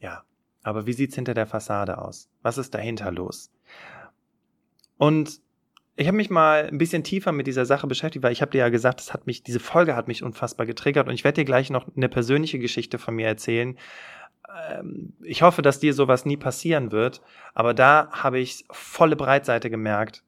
Ja, 0.00 0.22
aber 0.62 0.86
wie 0.86 0.92
sieht's 0.92 1.14
hinter 1.14 1.34
der 1.34 1.46
Fassade 1.46 1.98
aus? 1.98 2.28
Was 2.42 2.58
ist 2.58 2.74
dahinter 2.74 3.12
los? 3.12 3.50
Und 4.96 5.40
ich 5.96 6.06
habe 6.06 6.16
mich 6.16 6.30
mal 6.30 6.68
ein 6.68 6.78
bisschen 6.78 7.02
tiefer 7.02 7.32
mit 7.32 7.48
dieser 7.48 7.66
Sache 7.66 7.88
beschäftigt, 7.88 8.22
weil 8.22 8.32
ich 8.32 8.40
habe 8.40 8.52
dir 8.52 8.58
ja 8.58 8.68
gesagt, 8.68 9.00
das 9.00 9.12
hat 9.12 9.26
mich, 9.26 9.42
diese 9.42 9.58
Folge 9.58 9.96
hat 9.96 10.06
mich 10.06 10.22
unfassbar 10.22 10.64
getriggert 10.64 11.08
und 11.08 11.14
ich 11.14 11.24
werde 11.24 11.40
dir 11.40 11.44
gleich 11.44 11.70
noch 11.70 11.86
eine 11.96 12.08
persönliche 12.08 12.60
Geschichte 12.60 12.98
von 12.98 13.16
mir 13.16 13.26
erzählen. 13.26 13.76
Ähm, 14.56 15.14
ich 15.22 15.42
hoffe, 15.42 15.62
dass 15.62 15.80
dir 15.80 15.94
sowas 15.94 16.24
nie 16.24 16.36
passieren 16.36 16.92
wird, 16.92 17.20
aber 17.54 17.74
da 17.74 18.08
habe 18.12 18.38
ich 18.38 18.64
volle 18.70 19.16
Breitseite 19.16 19.70
gemerkt, 19.70 20.22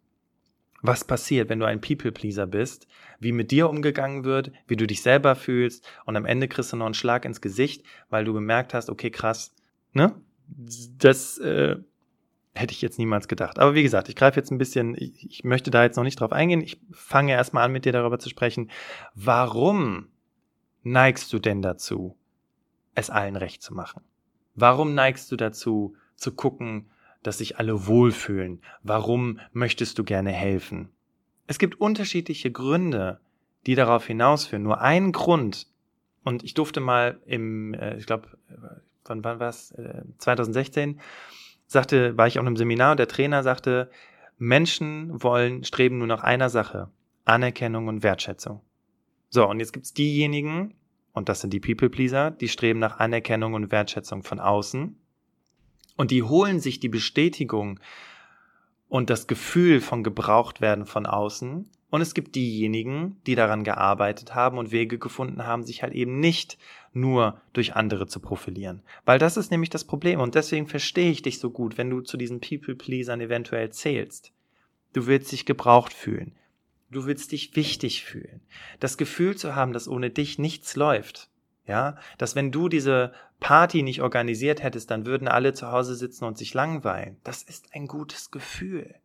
was 0.82 1.04
passiert, 1.04 1.50
wenn 1.50 1.60
du 1.60 1.66
ein 1.66 1.80
People-Pleaser 1.80 2.46
bist, 2.46 2.86
wie 3.18 3.32
mit 3.32 3.50
dir 3.50 3.68
umgegangen 3.68 4.24
wird, 4.24 4.50
wie 4.66 4.76
du 4.76 4.86
dich 4.86 5.02
selber 5.02 5.36
fühlst 5.36 5.86
und 6.06 6.16
am 6.16 6.24
Ende 6.24 6.48
kriegst 6.48 6.72
du 6.72 6.76
noch 6.76 6.86
einen 6.86 6.94
Schlag 6.94 7.24
ins 7.24 7.42
Gesicht, 7.42 7.84
weil 8.08 8.24
du 8.24 8.32
bemerkt 8.32 8.72
hast, 8.72 8.88
okay, 8.88 9.10
krass, 9.10 9.54
ne? 9.92 10.14
Das 10.98 11.38
äh, 11.38 11.76
Hätte 12.52 12.72
ich 12.72 12.82
jetzt 12.82 12.98
niemals 12.98 13.28
gedacht. 13.28 13.60
Aber 13.60 13.74
wie 13.74 13.82
gesagt, 13.82 14.08
ich 14.08 14.16
greife 14.16 14.40
jetzt 14.40 14.50
ein 14.50 14.58
bisschen, 14.58 14.96
ich, 14.96 15.24
ich 15.24 15.44
möchte 15.44 15.70
da 15.70 15.84
jetzt 15.84 15.96
noch 15.96 16.02
nicht 16.02 16.18
drauf 16.18 16.32
eingehen. 16.32 16.60
Ich 16.60 16.80
fange 16.90 17.32
erstmal 17.32 17.64
an, 17.64 17.72
mit 17.72 17.84
dir 17.84 17.92
darüber 17.92 18.18
zu 18.18 18.28
sprechen. 18.28 18.70
Warum 19.14 20.08
neigst 20.82 21.32
du 21.32 21.38
denn 21.38 21.62
dazu, 21.62 22.18
es 22.94 23.08
allen 23.08 23.36
recht 23.36 23.62
zu 23.62 23.72
machen? 23.72 24.02
Warum 24.54 24.95
neigst 24.95 25.30
du 25.33 25.37
dazu, 25.37 25.97
zu 26.16 26.33
gucken, 26.33 26.90
dass 27.23 27.38
sich 27.38 27.59
alle 27.59 27.87
wohlfühlen? 27.87 28.62
Warum 28.83 29.40
möchtest 29.52 29.99
du 29.99 30.04
gerne 30.04 30.33
helfen? 30.33 30.90
Es 31.47 31.59
gibt 31.59 31.80
unterschiedliche 31.80 32.50
Gründe, 32.50 33.21
die 33.66 33.75
darauf 33.75 34.07
hinausführen. 34.07 34.62
Nur 34.62 34.80
ein 34.80 35.12
Grund, 35.12 35.66
und 36.25 36.45
ich 36.45 36.54
durfte 36.54 36.80
mal 36.80 37.21
im, 37.26 37.75
äh, 37.75 37.97
ich 37.97 38.07
glaube, 38.07 38.28
wann 39.04 39.25
war 39.25 39.40
es, 39.40 39.75
2016, 40.19 41.00
sagte, 41.66 42.16
war 42.16 42.26
ich 42.26 42.38
auf 42.38 42.47
einem 42.47 42.57
Seminar 42.57 42.92
und 42.92 43.00
der 43.00 43.09
Trainer 43.09 43.42
sagte, 43.42 43.90
Menschen 44.38 45.23
wollen, 45.23 45.64
streben 45.64 45.99
nur 45.99 46.07
nach 46.07 46.23
einer 46.23 46.49
Sache, 46.49 46.90
Anerkennung 47.25 47.88
und 47.88 48.02
Wertschätzung. 48.02 48.62
So, 49.28 49.49
und 49.49 49.61
jetzt 49.61 49.73
gibt's 49.73 49.92
diejenigen, 49.92 50.75
und 51.12 51.28
das 51.28 51.40
sind 51.40 51.52
die 51.52 51.60
People-Pleaser, 51.60 52.30
die 52.30 52.48
streben 52.48 52.78
nach 52.78 52.98
Anerkennung 52.98 53.54
und 53.54 53.72
Wertschätzung 53.72 54.22
von 54.22 54.40
außen. 54.40 54.96
Und 55.96 56.10
die 56.10 56.22
holen 56.22 56.60
sich 56.60 56.80
die 56.80 56.88
Bestätigung 56.88 57.80
und 58.88 59.10
das 59.10 59.26
Gefühl 59.26 59.80
von 59.80 60.02
gebraucht 60.02 60.60
werden 60.60 60.86
von 60.86 61.06
außen, 61.06 61.68
Und 61.90 62.00
es 62.02 62.14
gibt 62.14 62.36
diejenigen, 62.36 63.20
die 63.26 63.34
daran 63.34 63.64
gearbeitet 63.64 64.34
haben 64.34 64.58
und 64.58 64.70
Wege 64.70 64.98
gefunden 64.98 65.44
haben, 65.44 65.64
sich 65.64 65.82
halt 65.82 65.92
eben 65.92 66.20
nicht 66.20 66.56
nur 66.92 67.40
durch 67.52 67.74
andere 67.74 68.06
zu 68.06 68.20
profilieren. 68.20 68.82
Weil 69.04 69.18
das 69.18 69.36
ist 69.36 69.50
nämlich 69.50 69.70
das 69.70 69.84
Problem. 69.84 70.20
Und 70.20 70.36
deswegen 70.36 70.68
verstehe 70.68 71.10
ich 71.10 71.22
dich 71.22 71.40
so 71.40 71.50
gut, 71.50 71.78
wenn 71.78 71.90
du 71.90 72.00
zu 72.00 72.16
diesen 72.16 72.40
People-Pleasern 72.40 73.20
eventuell 73.20 73.70
zählst. 73.70 74.32
Du 74.92 75.06
willst 75.06 75.32
dich 75.32 75.46
gebraucht 75.46 75.92
fühlen. 75.92 76.32
Du 76.90 77.06
willst 77.06 77.32
dich 77.32 77.54
wichtig 77.54 78.04
fühlen. 78.04 78.40
Das 78.80 78.97
Gefühl 78.97 79.37
zu 79.37 79.54
haben, 79.54 79.73
dass 79.73 79.88
ohne 79.88 80.11
dich 80.11 80.38
nichts 80.38 80.76
läuft. 80.76 81.30
Ja, 81.66 81.97
dass 82.18 82.35
wenn 82.35 82.50
du 82.50 82.68
diese 82.68 83.12
Party 83.38 83.82
nicht 83.82 84.02
organisiert 84.02 84.62
hättest, 84.62 84.90
dann 84.90 85.06
würden 85.06 85.28
alle 85.28 85.52
zu 85.52 85.70
Hause 85.70 85.94
sitzen 85.94 86.25
und 86.25 86.37
sich 86.37 86.52
langweilen. 86.52 87.18
Das 87.23 87.42
ist 87.44 87.75
ein 87.75 87.87
gutes 87.87 88.32
Gefühl. 88.32 88.97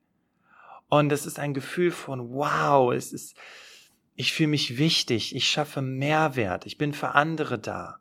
Und 0.90 1.12
es 1.12 1.28
ist 1.28 1.38
ein 1.38 1.54
Gefühl 1.54 1.92
von 1.92 2.32
wow, 2.32 2.92
es 2.92 3.14
ist, 3.14 3.36
ich 4.16 4.34
fühle 4.34 4.50
mich 4.50 4.78
wichtig, 4.80 5.36
ich 5.36 5.48
schaffe 5.48 5.82
Mehrwert, 5.82 6.66
ich 6.66 6.78
bin 6.78 6.94
für 6.94 7.10
andere 7.10 7.60
da. 7.60 8.00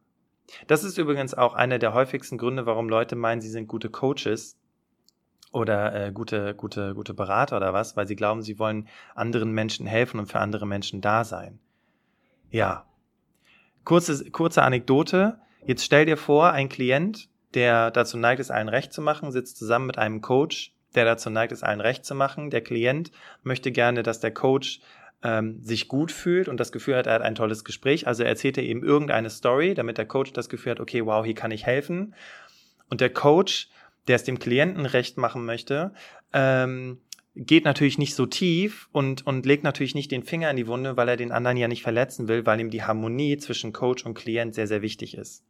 Das 0.66 0.84
ist 0.84 0.96
übrigens 0.96 1.34
auch 1.34 1.54
einer 1.54 1.78
der 1.78 1.92
häufigsten 1.92 2.38
Gründe, 2.38 2.64
warum 2.64 2.88
Leute 2.88 3.16
meinen, 3.16 3.40
sie 3.40 3.50
sind 3.50 3.66
gute 3.66 3.90
Coaches 3.90 4.56
oder 5.54 5.94
äh, 5.94 6.12
gute, 6.12 6.54
gute, 6.54 6.94
gute 6.94 7.14
Berater 7.14 7.56
oder 7.56 7.72
was, 7.72 7.96
weil 7.96 8.08
sie 8.08 8.16
glauben, 8.16 8.42
sie 8.42 8.58
wollen 8.58 8.88
anderen 9.14 9.52
Menschen 9.52 9.86
helfen 9.86 10.18
und 10.18 10.26
für 10.26 10.40
andere 10.40 10.66
Menschen 10.66 11.00
da 11.00 11.22
sein. 11.22 11.60
Ja. 12.50 12.86
Kurze, 13.84 14.30
kurze 14.30 14.62
Anekdote. 14.62 15.38
Jetzt 15.64 15.84
stell 15.84 16.06
dir 16.06 16.16
vor, 16.16 16.50
ein 16.50 16.68
Klient, 16.68 17.28
der 17.54 17.92
dazu 17.92 18.16
neigt, 18.18 18.40
es 18.40 18.50
allen 18.50 18.68
recht 18.68 18.92
zu 18.92 19.00
machen, 19.00 19.30
sitzt 19.30 19.56
zusammen 19.56 19.86
mit 19.86 19.96
einem 19.96 20.20
Coach, 20.20 20.74
der 20.96 21.04
dazu 21.04 21.30
neigt, 21.30 21.52
es 21.52 21.62
allen 21.62 21.80
recht 21.80 22.04
zu 22.04 22.16
machen. 22.16 22.50
Der 22.50 22.60
Klient 22.60 23.12
möchte 23.44 23.70
gerne, 23.70 24.02
dass 24.02 24.18
der 24.18 24.34
Coach 24.34 24.80
ähm, 25.22 25.62
sich 25.62 25.86
gut 25.86 26.10
fühlt 26.10 26.48
und 26.48 26.58
das 26.58 26.72
Gefühl 26.72 26.96
hat, 26.96 27.06
er 27.06 27.14
hat 27.14 27.22
ein 27.22 27.36
tolles 27.36 27.64
Gespräch. 27.64 28.08
Also 28.08 28.24
erzählt 28.24 28.58
er 28.58 28.64
eben 28.64 28.82
irgendeine 28.82 29.30
Story, 29.30 29.74
damit 29.74 29.98
der 29.98 30.06
Coach 30.06 30.32
das 30.32 30.48
Gefühl 30.48 30.72
hat, 30.72 30.80
okay, 30.80 31.06
wow, 31.06 31.24
hier 31.24 31.34
kann 31.34 31.52
ich 31.52 31.64
helfen. 31.64 32.14
Und 32.90 33.00
der 33.00 33.10
Coach, 33.10 33.68
der 34.08 34.16
es 34.16 34.24
dem 34.24 34.38
Klienten 34.38 34.86
recht 34.86 35.16
machen 35.16 35.44
möchte, 35.44 35.92
ähm, 36.32 37.00
geht 37.36 37.64
natürlich 37.64 37.98
nicht 37.98 38.14
so 38.14 38.26
tief 38.26 38.88
und, 38.92 39.26
und 39.26 39.44
legt 39.44 39.64
natürlich 39.64 39.94
nicht 39.94 40.10
den 40.12 40.22
Finger 40.22 40.50
in 40.50 40.56
die 40.56 40.66
Wunde, 40.66 40.96
weil 40.96 41.08
er 41.08 41.16
den 41.16 41.32
anderen 41.32 41.56
ja 41.56 41.68
nicht 41.68 41.82
verletzen 41.82 42.28
will, 42.28 42.46
weil 42.46 42.60
ihm 42.60 42.70
die 42.70 42.84
Harmonie 42.84 43.36
zwischen 43.38 43.72
Coach 43.72 44.04
und 44.04 44.14
Klient 44.14 44.54
sehr, 44.54 44.68
sehr 44.68 44.82
wichtig 44.82 45.16
ist. 45.16 45.44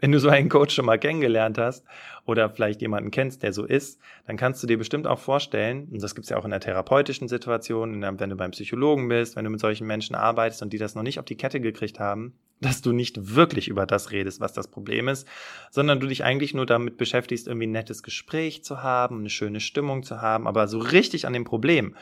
Wenn 0.00 0.12
du 0.12 0.18
so 0.18 0.28
einen 0.28 0.48
Coach 0.48 0.74
schon 0.74 0.86
mal 0.86 0.98
kennengelernt 0.98 1.58
hast 1.58 1.84
oder 2.24 2.48
vielleicht 2.48 2.80
jemanden 2.80 3.10
kennst, 3.10 3.42
der 3.42 3.52
so 3.52 3.64
ist, 3.64 4.00
dann 4.26 4.36
kannst 4.36 4.62
du 4.62 4.66
dir 4.66 4.78
bestimmt 4.78 5.06
auch 5.06 5.18
vorstellen, 5.18 5.88
und 5.90 6.02
das 6.02 6.14
gibt's 6.14 6.30
ja 6.30 6.38
auch 6.38 6.44
in 6.44 6.50
der 6.50 6.60
therapeutischen 6.60 7.28
Situation, 7.28 8.02
wenn 8.02 8.30
du 8.30 8.36
beim 8.36 8.52
Psychologen 8.52 9.08
bist, 9.08 9.36
wenn 9.36 9.44
du 9.44 9.50
mit 9.50 9.60
solchen 9.60 9.86
Menschen 9.86 10.16
arbeitest 10.16 10.62
und 10.62 10.72
die 10.72 10.78
das 10.78 10.94
noch 10.94 11.02
nicht 11.02 11.18
auf 11.18 11.26
die 11.26 11.36
Kette 11.36 11.60
gekriegt 11.60 12.00
haben, 12.00 12.34
dass 12.60 12.82
du 12.82 12.92
nicht 12.92 13.34
wirklich 13.34 13.68
über 13.68 13.86
das 13.86 14.10
redest, 14.10 14.40
was 14.40 14.52
das 14.52 14.68
Problem 14.68 15.08
ist, 15.08 15.26
sondern 15.70 16.00
du 16.00 16.06
dich 16.06 16.24
eigentlich 16.24 16.54
nur 16.54 16.66
damit 16.66 16.96
beschäftigst, 16.96 17.46
irgendwie 17.46 17.66
ein 17.66 17.72
nettes 17.72 18.02
Gespräch 18.02 18.64
zu 18.64 18.82
haben, 18.82 19.20
eine 19.20 19.30
schöne 19.30 19.60
Stimmung 19.60 20.02
zu 20.02 20.20
haben, 20.20 20.46
aber 20.46 20.68
so 20.68 20.78
richtig 20.78 21.26
an 21.26 21.32
dem 21.32 21.44
Problem 21.44 21.96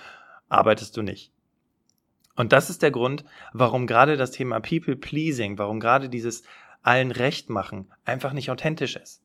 arbeitest 0.49 0.97
du 0.97 1.03
nicht. 1.03 1.33
Und 2.35 2.53
das 2.53 2.71
ist 2.71 2.83
der 2.83 2.93
Grund, 2.93 3.25
warum 3.53 3.89
gerade 3.89 4.17
das 4.17 4.31
Thema 4.31 4.61
People 4.61 4.95
Pleasing, 4.95 5.59
warum 5.59 5.81
gerade 5.81 6.09
dieses 6.09 6.45
allen 6.83 7.11
recht 7.11 7.51
machen 7.51 7.93
einfach 8.05 8.33
nicht 8.33 8.51
authentisch 8.51 8.97
ist. 8.97 9.23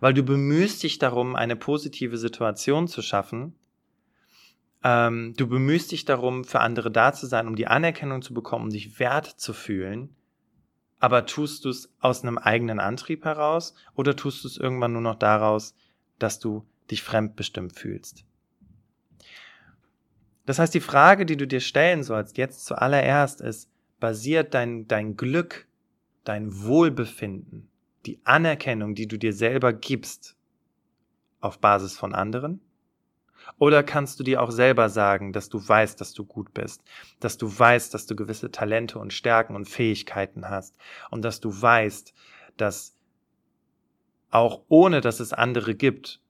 Weil 0.00 0.14
du 0.14 0.22
bemühst 0.22 0.82
dich 0.82 0.98
darum, 0.98 1.36
eine 1.36 1.56
positive 1.56 2.18
Situation 2.18 2.86
zu 2.86 3.02
schaffen. 3.02 3.54
Ähm, 4.82 5.34
du 5.36 5.46
bemühst 5.46 5.92
dich 5.92 6.04
darum, 6.04 6.44
für 6.44 6.60
andere 6.60 6.90
da 6.90 7.12
zu 7.12 7.26
sein, 7.26 7.48
um 7.48 7.56
die 7.56 7.66
Anerkennung 7.66 8.22
zu 8.22 8.34
bekommen, 8.34 8.66
um 8.66 8.70
dich 8.70 8.98
wert 8.98 9.26
zu 9.26 9.52
fühlen. 9.52 10.14
Aber 10.98 11.24
tust 11.24 11.64
du 11.64 11.70
es 11.70 11.92
aus 12.00 12.22
einem 12.22 12.36
eigenen 12.36 12.78
Antrieb 12.78 13.24
heraus 13.24 13.74
oder 13.94 14.14
tust 14.16 14.44
du 14.44 14.48
es 14.48 14.58
irgendwann 14.58 14.92
nur 14.92 15.02
noch 15.02 15.14
daraus, 15.14 15.74
dass 16.18 16.38
du 16.38 16.66
dich 16.90 17.02
fremdbestimmt 17.02 17.74
fühlst? 17.74 18.24
Das 20.44 20.58
heißt, 20.58 20.74
die 20.74 20.80
Frage, 20.80 21.24
die 21.26 21.36
du 21.36 21.46
dir 21.46 21.60
stellen 21.60 22.02
sollst, 22.02 22.36
jetzt 22.36 22.66
zuallererst 22.66 23.40
ist, 23.40 23.70
basiert 23.98 24.52
dein, 24.52 24.88
dein 24.88 25.16
Glück 25.16 25.68
dein 26.24 26.62
Wohlbefinden, 26.64 27.68
die 28.06 28.20
Anerkennung, 28.24 28.94
die 28.94 29.06
du 29.06 29.18
dir 29.18 29.32
selber 29.32 29.72
gibst, 29.72 30.36
auf 31.40 31.58
Basis 31.58 31.96
von 31.98 32.14
anderen? 32.14 32.60
Oder 33.58 33.82
kannst 33.82 34.20
du 34.20 34.24
dir 34.24 34.42
auch 34.42 34.50
selber 34.50 34.88
sagen, 34.88 35.32
dass 35.32 35.48
du 35.48 35.66
weißt, 35.66 36.00
dass 36.00 36.12
du 36.12 36.24
gut 36.24 36.52
bist, 36.54 36.82
dass 37.20 37.36
du 37.36 37.46
weißt, 37.46 37.92
dass 37.92 38.06
du 38.06 38.14
gewisse 38.14 38.50
Talente 38.50 38.98
und 38.98 39.12
Stärken 39.12 39.56
und 39.56 39.68
Fähigkeiten 39.68 40.48
hast 40.48 40.76
und 41.10 41.22
dass 41.22 41.40
du 41.40 41.50
weißt, 41.50 42.14
dass 42.56 42.96
auch 44.30 44.62
ohne 44.68 45.00
dass 45.00 45.20
es 45.20 45.32
andere 45.32 45.74
gibt, 45.74 46.20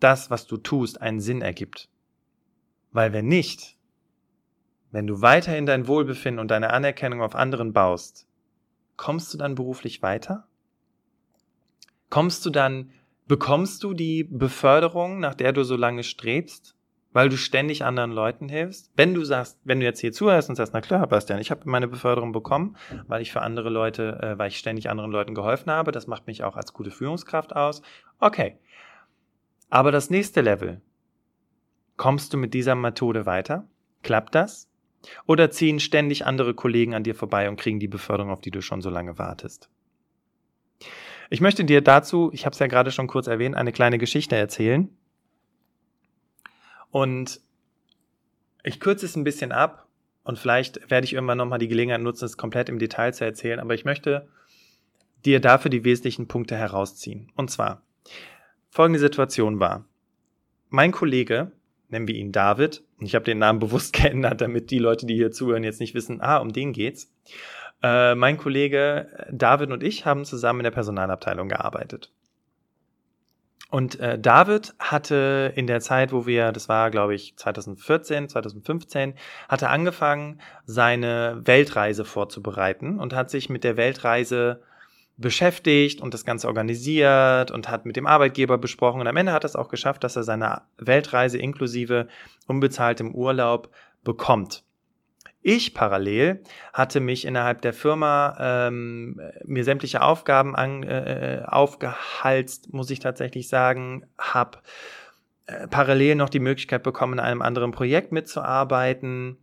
das, 0.00 0.30
was 0.30 0.46
du 0.46 0.58
tust, 0.58 1.00
einen 1.00 1.20
Sinn 1.20 1.40
ergibt. 1.40 1.88
Weil 2.92 3.12
wenn 3.12 3.26
nicht, 3.26 3.76
wenn 4.90 5.06
du 5.06 5.22
weiterhin 5.22 5.66
dein 5.66 5.86
Wohlbefinden 5.86 6.38
und 6.38 6.50
deine 6.50 6.72
Anerkennung 6.72 7.22
auf 7.22 7.34
anderen 7.34 7.72
baust, 7.72 8.25
kommst 8.96 9.32
du 9.32 9.38
dann 9.38 9.54
beruflich 9.54 10.02
weiter? 10.02 10.46
Kommst 12.10 12.46
du 12.46 12.50
dann, 12.50 12.90
bekommst 13.26 13.82
du 13.82 13.94
die 13.94 14.24
Beförderung, 14.24 15.18
nach 15.20 15.34
der 15.34 15.52
du 15.52 15.64
so 15.64 15.76
lange 15.76 16.02
strebst, 16.02 16.76
weil 17.12 17.28
du 17.28 17.36
ständig 17.36 17.84
anderen 17.84 18.12
Leuten 18.12 18.48
hilfst? 18.48 18.92
Wenn 18.94 19.14
du 19.14 19.24
sagst, 19.24 19.58
wenn 19.64 19.80
du 19.80 19.86
jetzt 19.86 20.00
hier 20.00 20.12
zuhörst 20.12 20.48
und 20.48 20.56
sagst, 20.56 20.72
na 20.72 20.80
klar, 20.80 21.06
Bastian, 21.06 21.40
ich 21.40 21.50
habe 21.50 21.62
meine 21.64 21.88
Beförderung 21.88 22.32
bekommen, 22.32 22.76
weil 23.08 23.22
ich 23.22 23.32
für 23.32 23.42
andere 23.42 23.70
Leute, 23.70 24.18
äh, 24.22 24.38
weil 24.38 24.48
ich 24.48 24.58
ständig 24.58 24.88
anderen 24.88 25.10
Leuten 25.10 25.34
geholfen 25.34 25.70
habe, 25.70 25.92
das 25.92 26.06
macht 26.06 26.26
mich 26.26 26.44
auch 26.44 26.56
als 26.56 26.72
gute 26.72 26.90
Führungskraft 26.90 27.54
aus. 27.54 27.82
Okay. 28.20 28.58
Aber 29.68 29.90
das 29.90 30.10
nächste 30.10 30.42
Level, 30.42 30.80
kommst 31.96 32.32
du 32.32 32.36
mit 32.36 32.54
dieser 32.54 32.76
Methode 32.76 33.26
weiter? 33.26 33.66
Klappt 34.02 34.34
das? 34.36 34.68
Oder 35.26 35.50
ziehen 35.50 35.80
ständig 35.80 36.26
andere 36.26 36.54
Kollegen 36.54 36.94
an 36.94 37.02
dir 37.02 37.14
vorbei 37.14 37.48
und 37.48 37.58
kriegen 37.58 37.80
die 37.80 37.88
Beförderung, 37.88 38.32
auf 38.32 38.40
die 38.40 38.50
du 38.50 38.60
schon 38.60 38.82
so 38.82 38.90
lange 38.90 39.18
wartest? 39.18 39.68
Ich 41.30 41.40
möchte 41.40 41.64
dir 41.64 41.80
dazu, 41.80 42.30
ich 42.32 42.46
habe 42.46 42.54
es 42.54 42.58
ja 42.60 42.66
gerade 42.66 42.92
schon 42.92 43.06
kurz 43.06 43.26
erwähnt, 43.26 43.56
eine 43.56 43.72
kleine 43.72 43.98
Geschichte 43.98 44.36
erzählen. 44.36 44.88
Und 46.90 47.40
ich 48.62 48.80
kürze 48.80 49.06
es 49.06 49.16
ein 49.16 49.24
bisschen 49.24 49.52
ab 49.52 49.86
und 50.24 50.38
vielleicht 50.38 50.90
werde 50.90 51.04
ich 51.04 51.12
irgendwann 51.12 51.38
nochmal 51.38 51.58
die 51.58 51.68
Gelegenheit 51.68 52.00
nutzen, 52.00 52.24
es 52.24 52.36
komplett 52.36 52.68
im 52.68 52.78
Detail 52.78 53.12
zu 53.12 53.24
erzählen, 53.24 53.60
aber 53.60 53.74
ich 53.74 53.84
möchte 53.84 54.28
dir 55.24 55.40
dafür 55.40 55.70
die 55.70 55.84
wesentlichen 55.84 56.28
Punkte 56.28 56.56
herausziehen. 56.56 57.30
Und 57.36 57.50
zwar, 57.50 57.82
folgende 58.70 58.98
Situation 58.98 59.60
war. 59.60 59.84
Mein 60.68 60.92
Kollege 60.92 61.52
nennen 61.88 62.08
wir 62.08 62.14
ihn 62.14 62.32
David. 62.32 62.82
Ich 63.00 63.14
habe 63.14 63.24
den 63.24 63.38
Namen 63.38 63.58
bewusst 63.60 63.92
geändert, 63.92 64.40
damit 64.40 64.70
die 64.70 64.78
Leute, 64.78 65.06
die 65.06 65.14
hier 65.14 65.30
zuhören, 65.30 65.64
jetzt 65.64 65.80
nicht 65.80 65.94
wissen, 65.94 66.20
ah, 66.20 66.38
um 66.38 66.52
den 66.52 66.72
geht's. 66.72 67.12
Äh, 67.82 68.14
mein 68.14 68.38
Kollege 68.38 69.08
David 69.30 69.70
und 69.70 69.82
ich 69.82 70.06
haben 70.06 70.24
zusammen 70.24 70.60
in 70.60 70.64
der 70.64 70.70
Personalabteilung 70.70 71.48
gearbeitet. 71.48 72.12
Und 73.68 73.98
äh, 73.98 74.18
David 74.18 74.74
hatte 74.78 75.52
in 75.56 75.66
der 75.66 75.80
Zeit, 75.80 76.12
wo 76.12 76.24
wir, 76.24 76.52
das 76.52 76.68
war 76.68 76.90
glaube 76.90 77.14
ich 77.14 77.36
2014, 77.36 78.28
2015, 78.28 79.14
hatte 79.48 79.68
angefangen, 79.68 80.40
seine 80.64 81.40
Weltreise 81.44 82.04
vorzubereiten 82.04 82.98
und 82.98 83.12
hat 83.12 83.28
sich 83.28 83.50
mit 83.50 83.64
der 83.64 83.76
Weltreise 83.76 84.62
beschäftigt 85.16 86.00
und 86.00 86.12
das 86.14 86.24
Ganze 86.24 86.46
organisiert 86.46 87.50
und 87.50 87.68
hat 87.68 87.86
mit 87.86 87.96
dem 87.96 88.06
Arbeitgeber 88.06 88.58
besprochen. 88.58 89.00
Und 89.00 89.06
am 89.06 89.16
Ende 89.16 89.32
hat 89.32 89.44
er 89.44 89.48
es 89.48 89.56
auch 89.56 89.68
geschafft, 89.68 90.04
dass 90.04 90.16
er 90.16 90.24
seine 90.24 90.62
Weltreise 90.78 91.38
inklusive 91.38 92.08
unbezahltem 92.46 93.14
Urlaub 93.14 93.70
bekommt. 94.04 94.62
Ich 95.48 95.74
parallel 95.74 96.42
hatte 96.72 96.98
mich 96.98 97.24
innerhalb 97.24 97.62
der 97.62 97.72
Firma 97.72 98.36
ähm, 98.40 99.20
mir 99.44 99.62
sämtliche 99.62 100.02
Aufgaben 100.02 100.56
an, 100.56 100.82
äh, 100.82 101.42
aufgehalst, 101.46 102.72
muss 102.72 102.90
ich 102.90 102.98
tatsächlich 102.98 103.48
sagen, 103.48 104.06
habe 104.18 104.58
äh, 105.46 105.68
parallel 105.68 106.16
noch 106.16 106.30
die 106.30 106.40
Möglichkeit 106.40 106.82
bekommen, 106.82 107.14
in 107.14 107.20
einem 107.20 107.42
anderen 107.42 107.70
Projekt 107.70 108.10
mitzuarbeiten, 108.10 109.38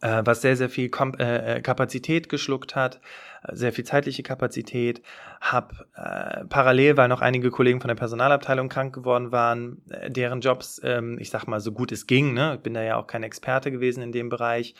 äh, 0.00 0.22
was 0.24 0.42
sehr, 0.42 0.56
sehr 0.56 0.68
viel 0.68 0.88
Kom 0.88 1.14
äh, 1.14 1.56
äh 1.56 1.60
Kapazität 1.60 2.28
geschluckt 2.28 2.76
hat, 2.76 3.00
äh, 3.42 3.54
sehr 3.54 3.72
viel 3.72 3.84
zeitliche 3.84 4.22
Kapazität, 4.22 5.02
Hab 5.40 5.86
äh, 5.96 6.44
parallel, 6.46 6.96
weil 6.96 7.08
noch 7.08 7.20
einige 7.20 7.50
Kollegen 7.50 7.80
von 7.80 7.88
der 7.88 7.94
Personalabteilung 7.94 8.68
krank 8.68 8.94
geworden 8.94 9.32
waren, 9.32 9.82
äh, 9.90 10.10
deren 10.10 10.40
Jobs, 10.40 10.80
ähm, 10.84 11.18
ich 11.18 11.30
sag 11.30 11.46
mal, 11.46 11.60
so 11.60 11.72
gut 11.72 11.92
es 11.92 12.06
ging, 12.06 12.34
ne, 12.34 12.58
bin 12.62 12.74
da 12.74 12.82
ja 12.82 12.96
auch 12.96 13.06
kein 13.06 13.22
Experte 13.22 13.70
gewesen 13.70 14.02
in 14.02 14.12
dem 14.12 14.28
Bereich, 14.28 14.74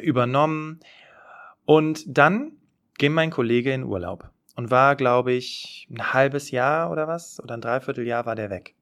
übernommen. 0.00 0.80
Und 1.66 2.04
dann 2.06 2.52
ging 2.96 3.12
mein 3.12 3.30
Kollege 3.30 3.72
in 3.72 3.84
Urlaub 3.84 4.30
und 4.54 4.70
war, 4.70 4.96
glaube 4.96 5.32
ich, 5.32 5.86
ein 5.90 6.14
halbes 6.14 6.50
Jahr 6.50 6.90
oder 6.90 7.06
was, 7.06 7.38
oder 7.42 7.54
ein 7.54 7.60
Dreivierteljahr 7.60 8.24
war 8.24 8.34
der 8.34 8.48
weg. 8.48 8.74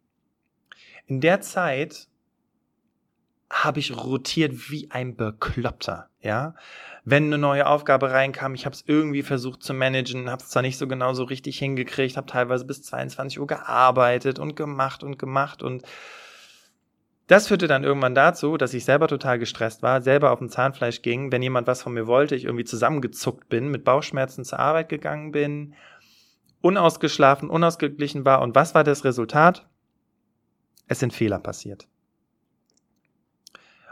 In 1.06 1.20
der 1.20 1.40
Zeit 1.40 2.08
habe 3.62 3.78
ich 3.78 3.96
rotiert 3.96 4.70
wie 4.70 4.90
ein 4.90 5.16
Bekloppter, 5.16 6.10
ja. 6.20 6.54
Wenn 7.04 7.26
eine 7.26 7.38
neue 7.38 7.66
Aufgabe 7.66 8.10
reinkam, 8.10 8.54
ich 8.54 8.66
habe 8.66 8.74
es 8.74 8.82
irgendwie 8.86 9.22
versucht 9.22 9.62
zu 9.62 9.74
managen, 9.74 10.28
habe 10.28 10.42
es 10.42 10.48
zwar 10.48 10.62
nicht 10.62 10.76
so 10.76 10.88
genau 10.88 11.14
so 11.14 11.24
richtig 11.24 11.58
hingekriegt, 11.58 12.16
habe 12.16 12.26
teilweise 12.26 12.64
bis 12.64 12.82
22 12.82 13.38
Uhr 13.38 13.46
gearbeitet 13.46 14.38
und 14.38 14.56
gemacht 14.56 15.04
und 15.04 15.18
gemacht 15.18 15.62
und 15.62 15.84
das 17.26 17.48
führte 17.48 17.68
dann 17.68 17.84
irgendwann 17.84 18.14
dazu, 18.14 18.58
dass 18.58 18.74
ich 18.74 18.84
selber 18.84 19.08
total 19.08 19.38
gestresst 19.38 19.82
war, 19.82 20.02
selber 20.02 20.30
auf 20.30 20.40
dem 20.40 20.50
Zahnfleisch 20.50 21.00
ging, 21.00 21.32
wenn 21.32 21.42
jemand 21.42 21.66
was 21.66 21.82
von 21.82 21.94
mir 21.94 22.06
wollte, 22.06 22.34
ich 22.34 22.44
irgendwie 22.44 22.64
zusammengezuckt 22.64 23.48
bin, 23.48 23.70
mit 23.70 23.84
Bauchschmerzen 23.84 24.44
zur 24.44 24.58
Arbeit 24.58 24.90
gegangen 24.90 25.32
bin, 25.32 25.74
unausgeschlafen, 26.60 27.48
unausgeglichen 27.48 28.26
war. 28.26 28.42
Und 28.42 28.54
was 28.54 28.74
war 28.74 28.84
das 28.84 29.04
Resultat? 29.04 29.66
Es 30.86 30.98
sind 30.98 31.14
Fehler 31.14 31.38
passiert. 31.38 31.88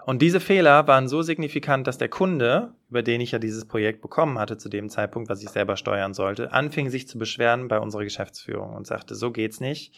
Und 0.04 0.20
diese 0.20 0.40
Fehler 0.40 0.86
waren 0.88 1.08
so 1.08 1.22
signifikant, 1.22 1.86
dass 1.86 1.98
der 1.98 2.08
Kunde, 2.08 2.74
über 2.90 3.02
den 3.02 3.20
ich 3.20 3.32
ja 3.32 3.38
dieses 3.38 3.66
Projekt 3.66 4.02
bekommen 4.02 4.38
hatte 4.38 4.58
zu 4.58 4.68
dem 4.68 4.88
Zeitpunkt, 4.88 5.28
was 5.28 5.42
ich 5.42 5.50
selber 5.50 5.76
steuern 5.76 6.12
sollte, 6.12 6.52
anfing 6.52 6.90
sich 6.90 7.06
zu 7.06 7.18
beschweren 7.18 7.68
bei 7.68 7.78
unserer 7.78 8.04
Geschäftsführung 8.04 8.74
und 8.74 8.86
sagte, 8.86 9.14
so 9.14 9.30
geht's 9.30 9.60
nicht. 9.60 9.94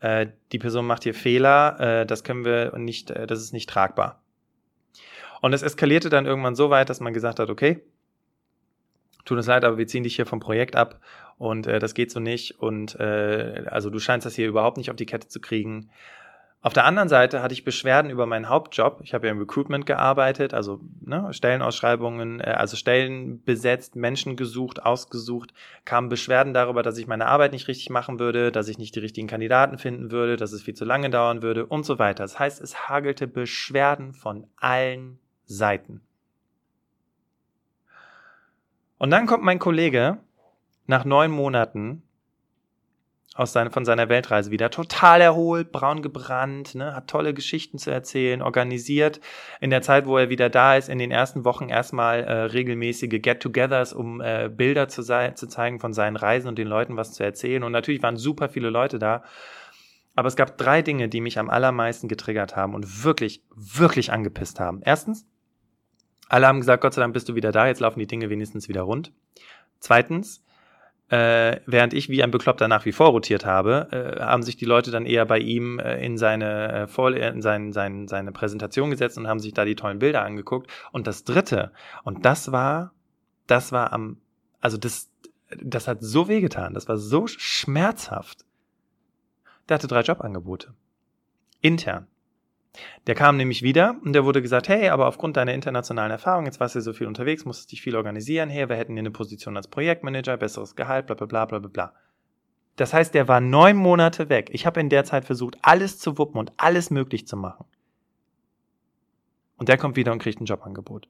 Äh, 0.00 0.28
die 0.50 0.58
Person 0.58 0.86
macht 0.86 1.04
hier 1.04 1.14
Fehler, 1.14 1.78
äh, 1.80 2.06
das 2.06 2.24
können 2.24 2.44
wir 2.44 2.76
nicht, 2.78 3.10
äh, 3.10 3.26
das 3.26 3.40
ist 3.40 3.52
nicht 3.52 3.70
tragbar. 3.70 4.22
Und 5.40 5.52
es 5.52 5.62
eskalierte 5.62 6.08
dann 6.08 6.26
irgendwann 6.26 6.56
so 6.56 6.70
weit, 6.70 6.90
dass 6.90 7.00
man 7.00 7.12
gesagt 7.12 7.38
hat, 7.38 7.50
okay, 7.50 7.80
tut 9.24 9.36
uns 9.36 9.46
leid, 9.46 9.64
aber 9.64 9.78
wir 9.78 9.86
ziehen 9.86 10.02
dich 10.02 10.16
hier 10.16 10.26
vom 10.26 10.40
Projekt 10.40 10.74
ab 10.74 11.00
und 11.38 11.66
äh, 11.66 11.78
das 11.78 11.94
geht 11.94 12.10
so 12.10 12.18
nicht 12.18 12.60
und 12.60 12.98
äh, 12.98 13.64
also 13.66 13.90
du 13.90 13.98
scheinst 13.98 14.26
das 14.26 14.34
hier 14.34 14.48
überhaupt 14.48 14.78
nicht 14.78 14.90
auf 14.90 14.96
die 14.96 15.06
Kette 15.06 15.28
zu 15.28 15.40
kriegen. 15.40 15.90
Auf 16.64 16.72
der 16.72 16.86
anderen 16.86 17.10
Seite 17.10 17.42
hatte 17.42 17.52
ich 17.52 17.62
Beschwerden 17.62 18.10
über 18.10 18.24
meinen 18.24 18.48
Hauptjob. 18.48 19.02
Ich 19.02 19.12
habe 19.12 19.26
ja 19.26 19.32
im 19.34 19.38
Recruitment 19.38 19.84
gearbeitet, 19.84 20.54
also 20.54 20.80
ne, 21.02 21.28
Stellenausschreibungen, 21.30 22.40
äh, 22.40 22.54
also 22.56 22.74
Stellen 22.74 23.44
besetzt, 23.44 23.96
Menschen 23.96 24.34
gesucht, 24.34 24.82
ausgesucht, 24.82 25.52
kamen 25.84 26.08
Beschwerden 26.08 26.54
darüber, 26.54 26.82
dass 26.82 26.96
ich 26.96 27.06
meine 27.06 27.26
Arbeit 27.26 27.52
nicht 27.52 27.68
richtig 27.68 27.90
machen 27.90 28.18
würde, 28.18 28.50
dass 28.50 28.68
ich 28.68 28.78
nicht 28.78 28.94
die 28.94 29.00
richtigen 29.00 29.28
Kandidaten 29.28 29.76
finden 29.76 30.10
würde, 30.10 30.36
dass 30.36 30.52
es 30.52 30.62
viel 30.62 30.72
zu 30.72 30.86
lange 30.86 31.10
dauern 31.10 31.42
würde 31.42 31.66
und 31.66 31.84
so 31.84 31.98
weiter. 31.98 32.24
Das 32.24 32.38
heißt, 32.38 32.62
es 32.62 32.88
hagelte 32.88 33.26
Beschwerden 33.26 34.14
von 34.14 34.46
allen 34.56 35.18
Seiten. 35.44 36.00
Und 38.96 39.10
dann 39.10 39.26
kommt 39.26 39.44
mein 39.44 39.58
Kollege 39.58 40.16
nach 40.86 41.04
neun 41.04 41.30
Monaten 41.30 42.03
aus 43.34 43.52
seine, 43.52 43.70
von 43.70 43.84
seiner 43.84 44.08
Weltreise 44.08 44.52
wieder. 44.52 44.70
Total 44.70 45.20
erholt, 45.20 45.72
braun 45.72 46.02
gebrannt, 46.02 46.76
ne, 46.76 46.94
hat 46.94 47.08
tolle 47.08 47.34
Geschichten 47.34 47.78
zu 47.78 47.90
erzählen, 47.90 48.40
organisiert 48.40 49.20
in 49.60 49.70
der 49.70 49.82
Zeit, 49.82 50.06
wo 50.06 50.16
er 50.16 50.30
wieder 50.30 50.48
da 50.48 50.76
ist, 50.76 50.88
in 50.88 50.98
den 50.98 51.10
ersten 51.10 51.44
Wochen 51.44 51.68
erstmal 51.68 52.22
äh, 52.22 52.32
regelmäßige 52.32 53.20
Get-togethers, 53.20 53.92
um 53.92 54.20
äh, 54.20 54.48
Bilder 54.48 54.88
zu, 54.88 55.02
zu 55.02 55.48
zeigen 55.48 55.80
von 55.80 55.92
seinen 55.92 56.16
Reisen 56.16 56.46
und 56.46 56.58
den 56.58 56.68
Leuten 56.68 56.96
was 56.96 57.12
zu 57.12 57.24
erzählen. 57.24 57.64
Und 57.64 57.72
natürlich 57.72 58.02
waren 58.02 58.16
super 58.16 58.48
viele 58.48 58.70
Leute 58.70 59.00
da. 59.00 59.24
Aber 60.14 60.28
es 60.28 60.36
gab 60.36 60.56
drei 60.56 60.80
Dinge, 60.80 61.08
die 61.08 61.20
mich 61.20 61.40
am 61.40 61.50
allermeisten 61.50 62.06
getriggert 62.06 62.54
haben 62.54 62.74
und 62.74 63.02
wirklich, 63.02 63.42
wirklich 63.52 64.12
angepisst 64.12 64.60
haben. 64.60 64.80
Erstens, 64.84 65.26
alle 66.28 66.46
haben 66.46 66.60
gesagt, 66.60 66.82
Gott 66.82 66.94
sei 66.94 67.02
Dank 67.02 67.14
bist 67.14 67.28
du 67.28 67.34
wieder 67.34 67.50
da, 67.50 67.66
jetzt 67.66 67.80
laufen 67.80 67.98
die 67.98 68.06
Dinge 68.06 68.30
wenigstens 68.30 68.68
wieder 68.68 68.82
rund. 68.82 69.12
Zweitens, 69.80 70.44
äh, 71.10 71.60
während 71.66 71.92
ich 71.92 72.08
wie 72.08 72.22
ein 72.22 72.30
Bekloppter 72.30 72.66
nach 72.66 72.86
wie 72.86 72.92
vor 72.92 73.08
rotiert 73.08 73.44
habe, 73.44 73.88
äh, 73.90 74.20
haben 74.22 74.42
sich 74.42 74.56
die 74.56 74.64
Leute 74.64 74.90
dann 74.90 75.04
eher 75.04 75.26
bei 75.26 75.38
ihm 75.38 75.78
äh, 75.78 76.04
in 76.04 76.16
seine 76.16 76.72
äh, 76.72 76.86
Vor 76.86 77.14
in 77.14 77.42
sein, 77.42 77.72
sein, 77.72 78.08
seine 78.08 78.32
Präsentation 78.32 78.90
gesetzt 78.90 79.18
und 79.18 79.28
haben 79.28 79.38
sich 79.38 79.52
da 79.52 79.64
die 79.64 79.76
tollen 79.76 79.98
Bilder 79.98 80.22
angeguckt. 80.22 80.70
Und 80.92 81.06
das 81.06 81.24
Dritte, 81.24 81.72
und 82.04 82.24
das 82.24 82.52
war, 82.52 82.92
das 83.46 83.70
war 83.70 83.92
am, 83.92 84.16
also 84.60 84.78
das, 84.78 85.10
das 85.62 85.88
hat 85.88 85.98
so 86.00 86.28
wehgetan, 86.28 86.72
das 86.72 86.88
war 86.88 86.96
so 86.96 87.26
schmerzhaft. 87.26 88.44
Der 89.68 89.74
hatte 89.74 89.88
drei 89.88 90.00
Jobangebote. 90.00 90.74
Intern. 91.60 92.06
Der 93.06 93.14
kam 93.14 93.36
nämlich 93.36 93.62
wieder 93.62 93.96
und 94.04 94.12
der 94.12 94.24
wurde 94.24 94.42
gesagt, 94.42 94.68
hey, 94.68 94.88
aber 94.88 95.06
aufgrund 95.06 95.36
deiner 95.36 95.54
internationalen 95.54 96.10
Erfahrung, 96.10 96.46
jetzt 96.46 96.60
warst 96.60 96.74
du 96.74 96.80
so 96.80 96.92
viel 96.92 97.06
unterwegs, 97.06 97.44
musstest 97.44 97.72
dich 97.72 97.82
viel 97.82 97.96
organisieren, 97.96 98.50
hey, 98.50 98.68
wir 98.68 98.76
hätten 98.76 98.94
hier 98.94 99.00
eine 99.00 99.10
Position 99.10 99.56
als 99.56 99.68
Projektmanager, 99.68 100.36
besseres 100.36 100.74
Gehalt, 100.74 101.06
bla 101.06 101.14
bla 101.14 101.26
bla 101.26 101.44
bla 101.46 101.58
bla. 101.58 101.92
Das 102.76 102.92
heißt, 102.92 103.14
der 103.14 103.28
war 103.28 103.40
neun 103.40 103.76
Monate 103.76 104.28
weg. 104.28 104.50
Ich 104.52 104.66
habe 104.66 104.80
in 104.80 104.88
der 104.88 105.04
Zeit 105.04 105.24
versucht, 105.24 105.56
alles 105.62 105.98
zu 105.98 106.18
wuppen 106.18 106.38
und 106.38 106.52
alles 106.56 106.90
möglich 106.90 107.26
zu 107.26 107.36
machen. 107.36 107.66
Und 109.56 109.68
der 109.68 109.78
kommt 109.78 109.96
wieder 109.96 110.10
und 110.10 110.18
kriegt 110.18 110.40
ein 110.40 110.46
Jobangebot. 110.46 111.08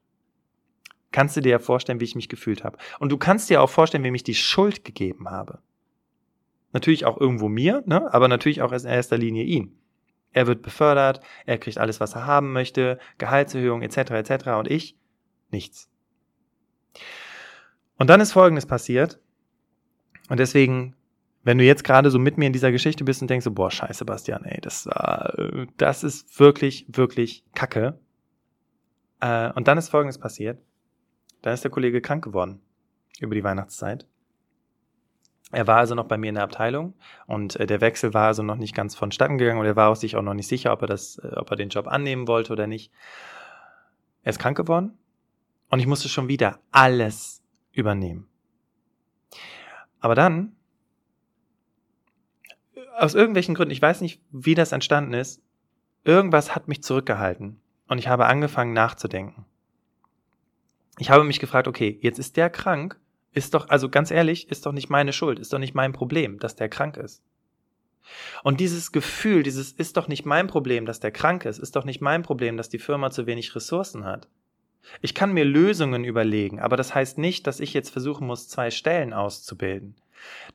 Kannst 1.11 1.37
du 1.37 1.40
dir 1.40 1.50
ja 1.50 1.59
vorstellen, 1.59 2.00
wie 2.00 2.05
ich 2.05 2.16
mich 2.16 2.29
gefühlt 2.29 2.64
habe. 2.64 2.77
Und 2.98 3.11
du 3.11 3.16
kannst 3.16 3.48
dir 3.48 3.62
auch 3.62 3.70
vorstellen, 3.70 4.05
wem 4.05 4.14
ich 4.14 4.24
die 4.24 4.35
Schuld 4.35 4.85
gegeben 4.85 5.31
habe. 5.31 5.61
Natürlich 6.72 7.07
auch 7.07 7.18
irgendwo 7.18 7.48
mir, 7.48 7.83
ne? 7.87 8.12
aber 8.12 8.29
natürlich 8.29 8.61
auch 8.61 8.72
in 8.72 8.85
erster 8.85 9.16
Linie 9.16 9.44
ihn. 9.44 9.79
Er 10.35 10.47
wird 10.47 10.62
befördert, 10.62 11.20
er 11.47 11.59
kriegt 11.59 11.79
alles, 11.79 12.01
was 12.01 12.14
er 12.14 12.27
haben 12.27 12.53
möchte, 12.53 12.99
Gehaltserhöhung 13.18 13.83
etc. 13.83 14.11
etc. 14.11 14.49
und 14.59 14.70
ich 14.70 14.99
nichts. 15.51 15.88
Und 17.97 18.11
dann 18.11 18.20
ist 18.20 18.33
Folgendes 18.33 18.66
passiert. 18.66 19.20
Und 20.29 20.40
deswegen, 20.40 20.97
wenn 21.44 21.59
du 21.59 21.64
jetzt 21.64 21.85
gerade 21.85 22.11
so 22.11 22.18
mit 22.18 22.37
mir 22.37 22.47
in 22.47 22.53
dieser 22.53 22.73
Geschichte 22.73 23.05
bist 23.05 23.23
und 23.23 23.31
denkst 23.31 23.44
so, 23.44 23.53
boah, 23.53 23.70
scheiße, 23.70 24.05
Bastian, 24.05 24.44
ey, 24.44 24.61
das, 24.61 24.87
äh, 24.87 25.66
das 25.77 26.03
ist 26.03 26.38
wirklich, 26.40 26.87
wirklich 26.88 27.44
Kacke. 27.55 27.99
Äh, 29.20 29.53
und 29.53 29.68
dann 29.68 29.79
ist 29.79 29.88
Folgendes 29.88 30.18
passiert. 30.18 30.61
Dann 31.42 31.55
ist 31.55 31.62
der 31.62 31.70
Kollege 31.70 32.01
krank 32.01 32.25
geworden 32.25 32.61
über 33.20 33.35
die 33.35 33.44
Weihnachtszeit. 33.44 34.07
Er 35.54 35.66
war 35.66 35.76
also 35.76 35.94
noch 35.94 36.06
bei 36.06 36.18
mir 36.18 36.28
in 36.28 36.34
der 36.34 36.44
Abteilung 36.44 36.94
und 37.26 37.56
äh, 37.56 37.66
der 37.66 37.80
Wechsel 37.80 38.12
war 38.12 38.26
also 38.26 38.42
noch 38.42 38.56
nicht 38.56 38.74
ganz 38.74 38.94
vonstatten 38.94 39.38
gegangen 39.38 39.60
und 39.60 39.66
er 39.66 39.76
war 39.76 39.94
sich 39.94 40.16
auch 40.16 40.22
noch 40.22 40.34
nicht 40.34 40.48
sicher, 40.48 40.72
ob 40.72 40.82
er 40.82 40.88
das, 40.88 41.18
äh, 41.18 41.32
ob 41.36 41.50
er 41.50 41.56
den 41.56 41.68
Job 41.68 41.86
annehmen 41.86 42.28
wollte 42.28 42.52
oder 42.52 42.66
nicht. 42.66 42.92
Er 44.22 44.30
ist 44.30 44.38
krank 44.38 44.56
geworden 44.56 44.98
und 45.70 45.80
ich 45.80 45.86
musste 45.86 46.08
schon 46.08 46.28
wieder 46.28 46.58
alles 46.72 47.42
übernehmen. 47.72 48.26
Aber 50.00 50.14
dann, 50.14 50.56
aus 52.96 53.14
irgendwelchen 53.14 53.54
Gründen, 53.54 53.72
ich 53.72 53.82
weiß 53.82 54.00
nicht, 54.00 54.20
wie 54.30 54.54
das 54.54 54.72
entstanden 54.72 55.14
ist, 55.14 55.42
irgendwas 56.04 56.54
hat 56.54 56.68
mich 56.68 56.82
zurückgehalten 56.82 57.60
und 57.88 57.98
ich 57.98 58.08
habe 58.08 58.26
angefangen 58.26 58.72
nachzudenken. 58.72 59.46
Ich 60.98 61.10
habe 61.10 61.24
mich 61.24 61.40
gefragt, 61.40 61.66
okay, 61.66 61.98
jetzt 62.02 62.18
ist 62.18 62.36
der 62.36 62.50
krank 62.50 63.00
ist 63.35 63.55
doch, 63.55 63.68
also 63.68 63.88
ganz 63.88 64.11
ehrlich, 64.11 64.51
ist 64.51 64.64
doch 64.64 64.73
nicht 64.73 64.88
meine 64.88 65.12
Schuld, 65.12 65.38
ist 65.38 65.53
doch 65.53 65.59
nicht 65.59 65.75
mein 65.75 65.92
Problem, 65.92 66.38
dass 66.38 66.57
der 66.57 66.68
krank 66.68 66.97
ist. 66.97 67.23
Und 68.42 68.61
dieses 68.61 68.92
Gefühl, 68.92 69.42
dieses 69.42 69.73
ist 69.73 69.97
doch 69.97 70.09
nicht 70.09 70.27
mein 70.27 70.47
Problem, 70.47 70.87
dass 70.87 71.01
der 71.01 71.11
krank 71.11 71.44
ist, 71.44 71.59
ist 71.59 71.75
doch 71.75 71.85
nicht 71.85 72.01
mein 72.01 72.23
Problem, 72.23 72.57
dass 72.57 72.68
die 72.68 72.79
Firma 72.79 73.11
zu 73.11 73.27
wenig 73.27 73.55
Ressourcen 73.57 74.05
hat. 74.05 74.29
Ich 75.01 75.14
kann 75.14 75.33
mir 75.33 75.44
Lösungen 75.44 76.05
überlegen, 76.05 76.61
aber 76.61 76.77
das 76.77 76.94
heißt 76.94 77.16
nicht, 77.18 77.47
dass 77.47 77.61
ich 77.61 77.73
jetzt 77.73 77.90
versuchen 77.90 78.27
muss, 78.27 78.49
zwei 78.49 78.70
Stellen 78.70 79.14
auszubilden. 79.14 79.97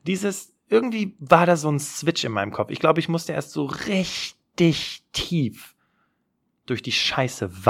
Dieses, 0.06 0.52
irgendwie 0.68 1.16
war 1.18 1.46
da 1.46 1.56
so 1.56 1.70
ein 1.70 1.80
Switch 1.80 2.24
in 2.24 2.32
meinem 2.32 2.52
Kopf. 2.52 2.70
Ich 2.70 2.78
glaube, 2.78 3.00
ich 3.00 3.08
musste 3.08 3.32
erst 3.32 3.50
so 3.50 3.64
richtig 3.64 5.02
tief 5.12 5.74
durch 6.66 6.82
die 6.82 6.92
Scheiße 6.92 7.64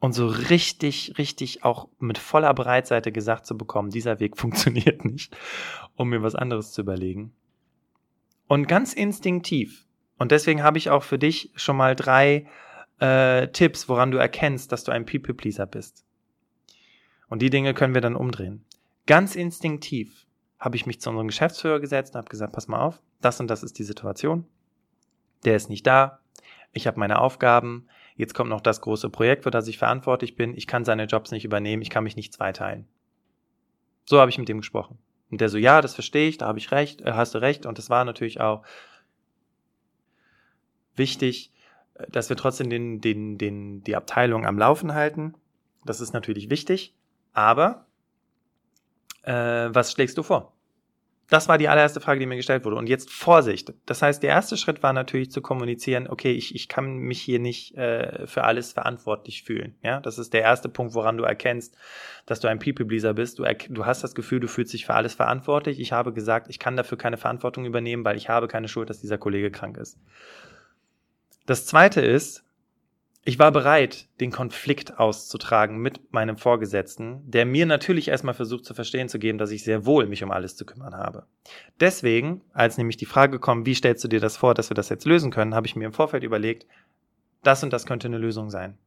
und 0.00 0.12
so 0.12 0.26
richtig, 0.26 1.14
richtig 1.18 1.64
auch 1.64 1.88
mit 1.98 2.18
voller 2.18 2.54
Breitseite 2.54 3.12
gesagt 3.12 3.46
zu 3.46 3.56
bekommen, 3.56 3.90
dieser 3.90 4.20
Weg 4.20 4.36
funktioniert 4.38 5.04
nicht, 5.04 5.36
um 5.96 6.08
mir 6.08 6.22
was 6.22 6.34
anderes 6.34 6.72
zu 6.72 6.82
überlegen. 6.82 7.32
Und 8.46 8.66
ganz 8.66 8.94
instinktiv, 8.94 9.86
und 10.18 10.32
deswegen 10.32 10.62
habe 10.62 10.78
ich 10.78 10.90
auch 10.90 11.02
für 11.02 11.18
dich 11.18 11.52
schon 11.54 11.76
mal 11.76 11.94
drei 11.94 12.46
äh, 12.98 13.48
Tipps, 13.48 13.88
woran 13.88 14.10
du 14.10 14.18
erkennst, 14.18 14.72
dass 14.72 14.84
du 14.84 14.92
ein 14.92 15.06
People-Pleaser 15.06 15.66
bist. 15.66 16.04
Und 17.28 17.42
die 17.42 17.50
Dinge 17.50 17.74
können 17.74 17.94
wir 17.94 18.00
dann 18.00 18.16
umdrehen. 18.16 18.64
Ganz 19.06 19.36
instinktiv 19.36 20.26
habe 20.58 20.76
ich 20.76 20.86
mich 20.86 21.00
zu 21.00 21.10
unserem 21.10 21.28
Geschäftsführer 21.28 21.80
gesetzt 21.80 22.14
und 22.14 22.18
habe 22.18 22.30
gesagt, 22.30 22.52
pass 22.52 22.68
mal 22.68 22.80
auf, 22.80 23.00
das 23.20 23.38
und 23.40 23.48
das 23.48 23.62
ist 23.62 23.78
die 23.78 23.84
Situation. 23.84 24.46
Der 25.44 25.54
ist 25.54 25.70
nicht 25.70 25.86
da. 25.86 26.20
Ich 26.72 26.86
habe 26.86 26.98
meine 26.98 27.20
Aufgaben. 27.20 27.88
Jetzt 28.18 28.34
kommt 28.34 28.50
noch 28.50 28.60
das 28.60 28.80
große 28.80 29.10
Projekt, 29.10 29.44
für 29.44 29.52
das 29.52 29.68
ich 29.68 29.78
verantwortlich 29.78 30.34
bin. 30.34 30.56
Ich 30.56 30.66
kann 30.66 30.84
seine 30.84 31.04
Jobs 31.04 31.30
nicht 31.30 31.44
übernehmen, 31.44 31.82
ich 31.82 31.88
kann 31.88 32.02
mich 32.02 32.16
nicht 32.16 32.34
zweiteilen. 32.34 32.88
So 34.04 34.18
habe 34.18 34.28
ich 34.28 34.38
mit 34.38 34.48
dem 34.48 34.58
gesprochen. 34.58 34.98
Und 35.30 35.40
der 35.40 35.48
so, 35.48 35.56
ja, 35.56 35.80
das 35.80 35.94
verstehe 35.94 36.28
ich, 36.28 36.36
da 36.36 36.48
habe 36.48 36.58
ich 36.58 36.72
recht, 36.72 37.00
äh, 37.02 37.12
hast 37.12 37.36
du 37.36 37.38
recht. 37.38 37.64
Und 37.64 37.78
das 37.78 37.90
war 37.90 38.04
natürlich 38.04 38.40
auch 38.40 38.64
wichtig, 40.96 41.52
äh, 41.94 42.10
dass 42.10 42.28
wir 42.28 42.36
trotzdem 42.36 42.70
den, 42.70 43.00
den, 43.00 43.38
den, 43.38 43.84
die 43.84 43.94
Abteilung 43.94 44.46
am 44.46 44.58
Laufen 44.58 44.94
halten. 44.94 45.34
Das 45.84 46.00
ist 46.00 46.12
natürlich 46.12 46.50
wichtig. 46.50 46.96
Aber 47.34 47.86
äh, 49.22 49.32
was 49.32 49.92
schlägst 49.92 50.18
du 50.18 50.24
vor? 50.24 50.54
Das 51.30 51.46
war 51.46 51.58
die 51.58 51.68
allererste 51.68 52.00
Frage, 52.00 52.20
die 52.20 52.26
mir 52.26 52.36
gestellt 52.36 52.64
wurde. 52.64 52.76
Und 52.76 52.88
jetzt 52.88 53.10
Vorsicht. 53.10 53.74
Das 53.84 54.00
heißt, 54.00 54.22
der 54.22 54.30
erste 54.30 54.56
Schritt 54.56 54.82
war 54.82 54.94
natürlich 54.94 55.30
zu 55.30 55.42
kommunizieren, 55.42 56.08
okay, 56.08 56.32
ich, 56.32 56.54
ich 56.54 56.68
kann 56.68 56.96
mich 56.96 57.20
hier 57.20 57.38
nicht 57.38 57.76
äh, 57.76 58.26
für 58.26 58.44
alles 58.44 58.72
verantwortlich 58.72 59.42
fühlen. 59.42 59.74
Ja, 59.82 60.00
das 60.00 60.18
ist 60.18 60.32
der 60.32 60.40
erste 60.40 60.70
Punkt, 60.70 60.94
woran 60.94 61.18
du 61.18 61.24
erkennst, 61.24 61.76
dass 62.24 62.40
du 62.40 62.48
ein 62.48 62.58
People-Pleaser 62.58 63.12
bist. 63.12 63.38
Du, 63.38 63.44
du 63.68 63.84
hast 63.84 64.02
das 64.02 64.14
Gefühl, 64.14 64.40
du 64.40 64.48
fühlst 64.48 64.72
dich 64.72 64.86
für 64.86 64.94
alles 64.94 65.14
verantwortlich. 65.14 65.80
Ich 65.80 65.92
habe 65.92 66.14
gesagt, 66.14 66.48
ich 66.48 66.58
kann 66.58 66.76
dafür 66.76 66.96
keine 66.96 67.18
Verantwortung 67.18 67.66
übernehmen, 67.66 68.06
weil 68.06 68.16
ich 68.16 68.30
habe 68.30 68.48
keine 68.48 68.68
Schuld, 68.68 68.88
dass 68.88 69.00
dieser 69.00 69.18
Kollege 69.18 69.50
krank 69.50 69.76
ist. 69.76 69.98
Das 71.44 71.66
zweite 71.66 72.00
ist, 72.00 72.42
ich 73.28 73.38
war 73.38 73.52
bereit, 73.52 74.08
den 74.20 74.32
Konflikt 74.32 74.98
auszutragen 74.98 75.76
mit 75.76 76.14
meinem 76.14 76.38
Vorgesetzten, 76.38 77.30
der 77.30 77.44
mir 77.44 77.66
natürlich 77.66 78.08
erstmal 78.08 78.32
versucht 78.32 78.64
zu 78.64 78.72
verstehen 78.72 79.10
zu 79.10 79.18
geben, 79.18 79.36
dass 79.36 79.50
ich 79.50 79.64
sehr 79.64 79.84
wohl 79.84 80.06
mich 80.06 80.24
um 80.24 80.30
alles 80.30 80.56
zu 80.56 80.64
kümmern 80.64 80.96
habe. 80.96 81.26
Deswegen, 81.78 82.40
als 82.54 82.78
nämlich 82.78 82.96
die 82.96 83.04
Frage 83.04 83.38
kommt, 83.38 83.66
wie 83.66 83.74
stellst 83.74 84.02
du 84.02 84.08
dir 84.08 84.20
das 84.20 84.38
vor, 84.38 84.54
dass 84.54 84.70
wir 84.70 84.74
das 84.74 84.88
jetzt 84.88 85.04
lösen 85.04 85.30
können, 85.30 85.54
habe 85.54 85.66
ich 85.66 85.76
mir 85.76 85.84
im 85.84 85.92
Vorfeld 85.92 86.24
überlegt, 86.24 86.66
das 87.42 87.62
und 87.62 87.70
das 87.70 87.84
könnte 87.84 88.08
eine 88.08 88.16
Lösung 88.16 88.48
sein. 88.48 88.78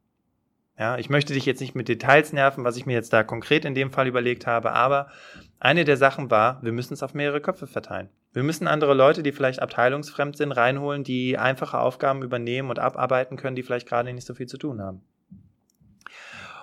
Ja, 0.75 0.97
ich 0.97 1.11
möchte 1.11 1.35
dich 1.35 1.45
jetzt 1.45 1.61
nicht 1.61 1.75
mit 1.75 1.87
Details 1.87 2.33
nerven, 2.33 2.63
was 2.63 2.77
ich 2.77 2.87
mir 2.87 2.93
jetzt 2.93 3.13
da 3.13 3.23
konkret 3.23 3.63
in 3.63 3.75
dem 3.75 3.91
Fall 3.91 4.07
überlegt 4.07 4.47
habe, 4.47 4.71
aber 4.71 5.11
eine 5.59 5.85
der 5.85 5.97
Sachen 5.97 6.31
war, 6.31 6.63
wir 6.63 6.71
müssen 6.71 6.95
es 6.95 7.03
auf 7.03 7.13
mehrere 7.13 7.41
Köpfe 7.41 7.67
verteilen. 7.67 8.09
Wir 8.33 8.43
müssen 8.43 8.67
andere 8.67 8.93
Leute, 8.93 9.23
die 9.23 9.33
vielleicht 9.33 9.61
abteilungsfremd 9.61 10.37
sind, 10.37 10.53
reinholen, 10.53 11.03
die 11.03 11.37
einfache 11.37 11.79
Aufgaben 11.79 12.23
übernehmen 12.23 12.69
und 12.69 12.79
abarbeiten 12.79 13.35
können, 13.35 13.55
die 13.55 13.63
vielleicht 13.63 13.87
gerade 13.87 14.13
nicht 14.13 14.25
so 14.25 14.33
viel 14.33 14.47
zu 14.47 14.57
tun 14.57 14.81
haben. 14.81 15.01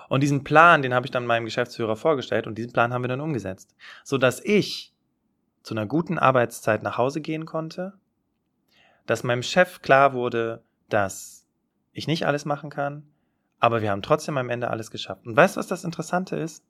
Und 0.07 0.21
diesen 0.21 0.43
Plan, 0.43 0.81
den 0.81 0.93
habe 0.95 1.05
ich 1.05 1.11
dann 1.11 1.27
meinem 1.27 1.45
Geschäftsführer 1.45 1.95
vorgestellt 1.95 2.47
und 2.47 2.57
diesen 2.57 2.73
Plan 2.73 2.91
haben 2.91 3.03
wir 3.03 3.09
dann 3.09 3.21
umgesetzt, 3.21 3.75
so 4.03 4.17
dass 4.17 4.43
ich 4.43 4.93
zu 5.61 5.75
einer 5.75 5.85
guten 5.85 6.17
Arbeitszeit 6.17 6.81
nach 6.81 6.97
Hause 6.97 7.21
gehen 7.21 7.45
konnte, 7.45 7.93
dass 9.05 9.23
meinem 9.23 9.43
Chef 9.43 9.83
klar 9.83 10.13
wurde, 10.13 10.63
dass 10.89 11.45
ich 11.93 12.07
nicht 12.07 12.25
alles 12.25 12.45
machen 12.45 12.71
kann, 12.71 13.03
aber 13.59 13.83
wir 13.83 13.91
haben 13.91 14.01
trotzdem 14.01 14.37
am 14.37 14.49
Ende 14.49 14.71
alles 14.71 14.89
geschafft. 14.89 15.27
Und 15.27 15.35
weißt 15.35 15.55
du, 15.55 15.59
was 15.59 15.67
das 15.67 15.83
Interessante 15.83 16.37
ist? 16.37 16.63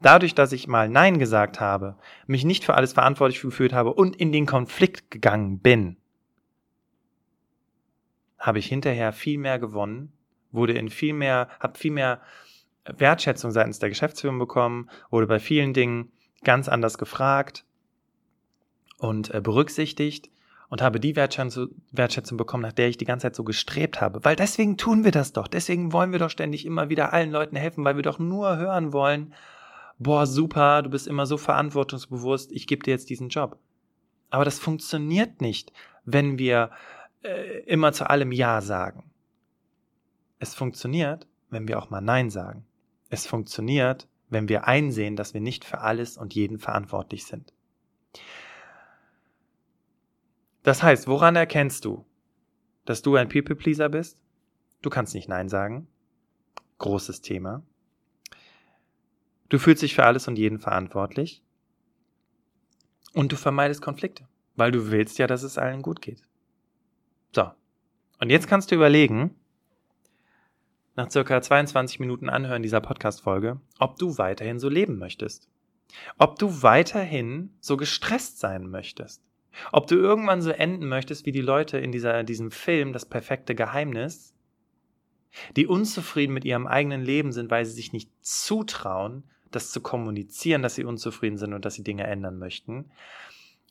Dadurch, 0.00 0.34
dass 0.34 0.52
ich 0.52 0.68
mal 0.68 0.88
Nein 0.88 1.18
gesagt 1.18 1.60
habe, 1.60 1.96
mich 2.26 2.44
nicht 2.44 2.64
für 2.64 2.74
alles 2.74 2.92
verantwortlich 2.92 3.40
gefühlt 3.40 3.72
habe 3.72 3.94
und 3.94 4.16
in 4.16 4.30
den 4.30 4.46
Konflikt 4.46 5.10
gegangen 5.10 5.58
bin, 5.58 5.96
habe 8.38 8.58
ich 8.58 8.66
hinterher 8.66 9.12
viel 9.12 9.38
mehr 9.38 9.58
gewonnen, 9.58 10.12
wurde 10.52 10.74
in 10.74 10.90
viel 10.90 11.14
mehr, 11.14 11.48
habe 11.60 11.78
viel 11.78 11.90
mehr 11.90 12.20
Wertschätzung 12.84 13.50
seitens 13.50 13.78
der 13.78 13.88
Geschäftsführung 13.88 14.38
bekommen, 14.38 14.90
wurde 15.10 15.26
bei 15.26 15.40
vielen 15.40 15.72
Dingen 15.72 16.12
ganz 16.44 16.68
anders 16.68 16.98
gefragt 16.98 17.64
und 18.98 19.34
äh, 19.34 19.40
berücksichtigt 19.40 20.30
und 20.68 20.82
habe 20.82 21.00
die 21.00 21.16
Wertschätzung 21.16 22.36
bekommen, 22.36 22.62
nach 22.62 22.72
der 22.72 22.88
ich 22.88 22.96
die 22.96 23.04
ganze 23.04 23.24
Zeit 23.24 23.36
so 23.36 23.44
gestrebt 23.44 24.00
habe. 24.00 24.24
Weil 24.24 24.36
deswegen 24.36 24.76
tun 24.76 25.04
wir 25.04 25.12
das 25.12 25.32
doch. 25.32 25.48
Deswegen 25.48 25.92
wollen 25.92 26.12
wir 26.12 26.18
doch 26.18 26.30
ständig 26.30 26.66
immer 26.66 26.88
wieder 26.88 27.12
allen 27.12 27.30
Leuten 27.30 27.56
helfen, 27.56 27.84
weil 27.84 27.96
wir 27.96 28.02
doch 28.02 28.18
nur 28.18 28.56
hören 28.56 28.92
wollen, 28.92 29.34
boah, 29.98 30.26
super, 30.26 30.82
du 30.82 30.90
bist 30.90 31.06
immer 31.06 31.26
so 31.26 31.36
verantwortungsbewusst, 31.36 32.52
ich 32.52 32.66
gebe 32.66 32.82
dir 32.82 32.90
jetzt 32.90 33.10
diesen 33.10 33.28
Job. 33.28 33.58
Aber 34.30 34.44
das 34.44 34.58
funktioniert 34.58 35.40
nicht, 35.40 35.72
wenn 36.04 36.38
wir 36.38 36.70
äh, 37.22 37.60
immer 37.60 37.92
zu 37.92 38.08
allem 38.08 38.32
Ja 38.32 38.60
sagen. 38.60 39.10
Es 40.38 40.54
funktioniert, 40.54 41.26
wenn 41.50 41.68
wir 41.68 41.78
auch 41.78 41.90
mal 41.90 42.00
Nein 42.00 42.30
sagen. 42.30 42.66
Es 43.08 43.26
funktioniert, 43.26 44.08
wenn 44.28 44.48
wir 44.48 44.66
einsehen, 44.66 45.16
dass 45.16 45.34
wir 45.34 45.40
nicht 45.40 45.64
für 45.64 45.78
alles 45.80 46.16
und 46.16 46.34
jeden 46.34 46.58
verantwortlich 46.58 47.24
sind. 47.24 47.52
Das 50.62 50.82
heißt, 50.82 51.06
woran 51.06 51.36
erkennst 51.36 51.84
du, 51.84 52.04
dass 52.84 53.02
du 53.02 53.14
ein 53.14 53.28
People-Pleaser 53.28 53.88
bist? 53.88 54.20
Du 54.82 54.90
kannst 54.90 55.14
nicht 55.14 55.28
Nein 55.28 55.48
sagen. 55.48 55.86
Großes 56.78 57.20
Thema. 57.20 57.62
Du 59.48 59.58
fühlst 59.58 59.82
dich 59.82 59.94
für 59.94 60.04
alles 60.04 60.26
und 60.28 60.36
jeden 60.36 60.58
verantwortlich. 60.58 61.42
Und 63.12 63.32
du 63.32 63.36
vermeidest 63.36 63.80
Konflikte, 63.80 64.28
weil 64.56 64.72
du 64.72 64.90
willst 64.90 65.18
ja, 65.18 65.26
dass 65.26 65.42
es 65.42 65.58
allen 65.58 65.82
gut 65.82 66.02
geht. 66.02 66.22
So. 67.34 67.50
Und 68.20 68.30
jetzt 68.30 68.48
kannst 68.48 68.70
du 68.70 68.74
überlegen, 68.74 69.34
nach 70.96 71.10
circa 71.10 71.40
22 71.40 72.00
Minuten 72.00 72.28
Anhören 72.28 72.62
dieser 72.62 72.80
Podcast-Folge, 72.80 73.60
ob 73.78 73.98
du 73.98 74.18
weiterhin 74.18 74.58
so 74.58 74.68
leben 74.68 74.98
möchtest. 74.98 75.48
Ob 76.18 76.38
du 76.38 76.62
weiterhin 76.62 77.54
so 77.60 77.76
gestresst 77.76 78.40
sein 78.40 78.68
möchtest. 78.68 79.22
Ob 79.72 79.86
du 79.86 79.94
irgendwann 79.94 80.42
so 80.42 80.50
enden 80.50 80.88
möchtest 80.88 81.26
wie 81.26 81.32
die 81.32 81.40
Leute 81.40 81.78
in 81.78 81.92
dieser, 81.92 82.24
diesem 82.24 82.50
Film 82.50 82.92
Das 82.92 83.06
perfekte 83.06 83.54
Geheimnis, 83.54 84.34
die 85.54 85.66
unzufrieden 85.66 86.32
mit 86.32 86.44
ihrem 86.44 86.66
eigenen 86.66 87.02
Leben 87.02 87.32
sind, 87.32 87.50
weil 87.50 87.64
sie 87.64 87.72
sich 87.72 87.92
nicht 87.92 88.10
zutrauen, 88.20 89.24
das 89.56 89.70
zu 89.70 89.80
kommunizieren, 89.80 90.62
dass 90.62 90.76
sie 90.76 90.84
unzufrieden 90.84 91.38
sind 91.38 91.52
und 91.52 91.64
dass 91.64 91.74
sie 91.74 91.82
Dinge 91.82 92.04
ändern 92.04 92.38
möchten, 92.38 92.90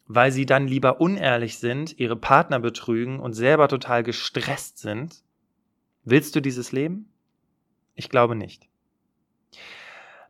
weil 0.08 0.32
sie 0.32 0.46
dann 0.46 0.68
lieber 0.68 1.00
unehrlich 1.00 1.58
sind, 1.58 1.98
ihre 2.00 2.16
Partner 2.16 2.60
betrügen 2.60 3.20
und 3.20 3.34
selber 3.34 3.68
total 3.68 4.04
gestresst 4.04 4.80
sind. 4.80 5.24
Willst 6.04 6.36
du 6.36 6.42
dieses 6.42 6.72
Leben? 6.72 7.10
Ich 7.96 8.10
glaube 8.10 8.36
nicht. 8.36 8.68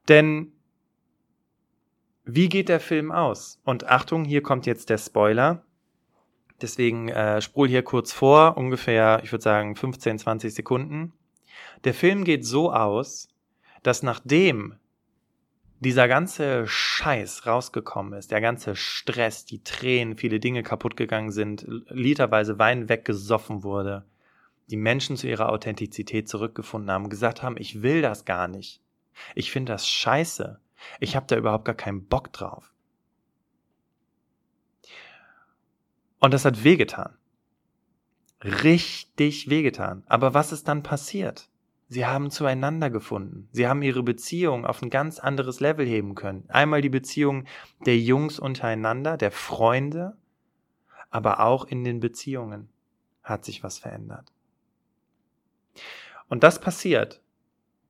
Denn 0.08 0.52
wie 2.24 2.50
geht 2.50 2.70
der 2.70 2.80
Film 2.80 3.12
aus? 3.12 3.60
Und 3.66 3.88
Achtung, 3.88 4.26
hier 4.26 4.42
kommt 4.42 4.66
jetzt 4.66 4.90
der 4.90 4.98
Spoiler. 4.98 5.64
Deswegen 6.62 7.10
äh, 7.10 7.42
spul 7.42 7.68
hier 7.68 7.84
kurz 7.84 8.14
vor, 8.14 8.58
ungefähr, 8.58 9.22
ich 9.24 9.32
würde 9.32 9.44
sagen, 9.44 9.76
15, 9.76 10.20
20 10.20 10.54
Sekunden. 10.54 11.14
Der 11.84 11.94
Film 11.94 12.24
geht 12.24 12.46
so 12.46 12.72
aus, 12.72 13.28
dass 13.84 14.04
nachdem 14.04 14.76
dieser 15.86 16.08
ganze 16.08 16.68
Scheiß 16.68 17.46
rausgekommen 17.46 18.14
ist, 18.14 18.32
der 18.32 18.42
ganze 18.42 18.76
Stress, 18.76 19.46
die 19.46 19.64
Tränen, 19.64 20.18
viele 20.18 20.40
Dinge 20.40 20.64
kaputt 20.64 20.98
gegangen 20.98 21.32
sind, 21.32 21.66
literweise 21.90 22.58
Wein 22.58 22.90
weggesoffen 22.90 23.64
wurde, 23.64 24.04
die 24.68 24.78
Menschen 24.78 25.16
zu 25.16 25.28
ihrer 25.28 25.50
Authentizität 25.50 26.28
zurückgefunden 26.28 26.90
haben, 26.90 27.10
gesagt 27.10 27.44
haben, 27.44 27.56
ich 27.58 27.84
will 27.84 28.02
das 28.02 28.26
gar 28.26 28.48
nicht. 28.48 28.82
Ich 29.36 29.52
finde 29.52 29.74
das 29.74 29.88
scheiße. 29.88 30.60
Ich 31.00 31.16
habe 31.16 31.28
da 31.28 31.38
überhaupt 31.38 31.66
gar 31.66 31.76
keinen 31.76 32.08
Bock 32.08 32.34
drauf. 32.34 32.74
Und 36.20 36.34
das 36.34 36.46
hat 36.46 36.64
wehgetan. 36.64 37.16
Richtig 38.44 39.50
wehgetan. 39.50 40.04
Aber 40.08 40.34
was 40.34 40.52
ist 40.52 40.68
dann 40.68 40.82
passiert? 40.82 41.48
Sie 41.88 42.06
haben 42.06 42.32
zueinander 42.32 42.90
gefunden. 42.90 43.48
Sie 43.52 43.68
haben 43.68 43.84
ihre 43.84 44.02
Beziehung 44.02 44.66
auf 44.66 44.82
ein 44.82 44.90
ganz 44.90 45.20
anderes 45.20 45.60
Level 45.60 45.86
heben 45.86 46.16
können. 46.16 46.46
Einmal 46.50 46.82
die 46.82 46.90
Beziehung 46.90 47.46
der 47.86 47.98
Jungs 47.98 48.40
untereinander, 48.40 49.18
der 49.18 49.32
Freunde, 49.32 50.18
aber 51.12 51.42
auch 51.42 51.66
in 51.66 51.84
den 51.84 52.00
Beziehungen 52.00 52.70
hat 53.24 53.46
sich 53.46 53.64
was 53.64 53.78
verändert. 53.78 54.32
Und 56.28 56.44
das 56.44 56.60
passiert, 56.60 57.22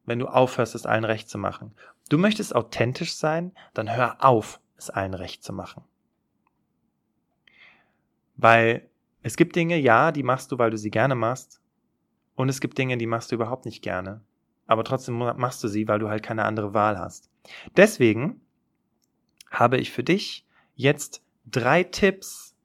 wenn 0.05 0.19
du 0.19 0.27
aufhörst, 0.27 0.75
es 0.75 0.86
allen 0.86 1.05
recht 1.05 1.29
zu 1.29 1.38
machen. 1.38 1.73
Du 2.10 2.17
möchtest 2.17 2.53
authentisch 2.53 3.15
sein, 3.15 3.53
dann 3.73 3.95
hör 3.95 4.23
auf, 4.23 4.60
es 4.77 4.89
allen 4.89 5.13
recht 5.13 5.43
zu 5.43 5.53
machen. 5.53 5.84
Weil 8.36 8.89
es 9.23 9.38
gibt 9.38 9.55
Dinge, 9.55 9.77
ja, 9.77 10.12
die 10.12 10.23
machst 10.23 10.51
du, 10.51 10.58
weil 10.58 10.69
du 10.69 10.77
sie 10.77 10.91
gerne 10.91 11.15
machst. 11.15 11.62
Und 12.36 12.50
es 12.50 12.60
gibt 12.60 12.78
Dinge, 12.78 12.98
die 12.98 13.08
machst 13.08 13.32
du 13.32 13.36
überhaupt 13.36 13.65
nicht 13.65 13.82
gerne. 13.82 14.21
Aber 14.67 14.84
trotzdem 14.84 15.17
machst 15.17 15.63
du 15.63 15.67
sie, 15.67 15.88
weil 15.88 16.00
du 16.00 16.10
halt 16.10 16.24
keine 16.24 16.45
andere 16.45 16.74
Wahl 16.74 16.98
hast. 16.98 17.30
Deswegen 17.78 18.41
habe 19.52 19.78
ich 19.78 19.91
für 19.91 20.04
dich 20.04 20.45
jetzt 20.76 21.21
drei 21.45 21.84
Tipps, 21.84 22.56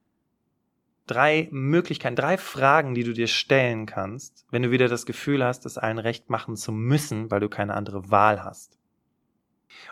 drei 1.07 1.49
Möglichkeiten, 1.51 2.17
drei 2.17 2.37
Fragen, 2.39 2.95
die 2.95 3.05
du 3.05 3.13
dir 3.13 3.27
stellen 3.27 3.87
kannst, 3.87 4.47
wenn 4.51 4.63
du 4.63 4.71
wieder 4.71 4.89
das 4.89 5.07
Gefühl 5.07 5.45
hast, 5.45 5.67
es 5.67 5.79
allen 5.79 5.99
recht 5.99 6.31
machen 6.31 6.57
zu 6.57 6.73
müssen, 6.73 7.31
weil 7.31 7.41
du 7.41 7.49
keine 7.49 7.75
andere 7.75 8.11
Wahl 8.11 8.43
hast. 8.43 8.79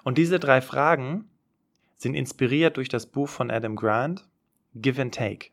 Und 0.03 0.19
diese 0.19 0.39
drei 0.39 0.61
Fragen 0.61 1.29
sind 1.97 2.15
inspiriert 2.15 2.77
durch 2.77 2.89
das 2.89 3.07
Buch 3.07 3.29
von 3.29 3.51
Adam 3.51 3.77
Grant, 3.77 4.27
Give 4.75 5.01
and 5.01 5.15
Take. 5.15 5.51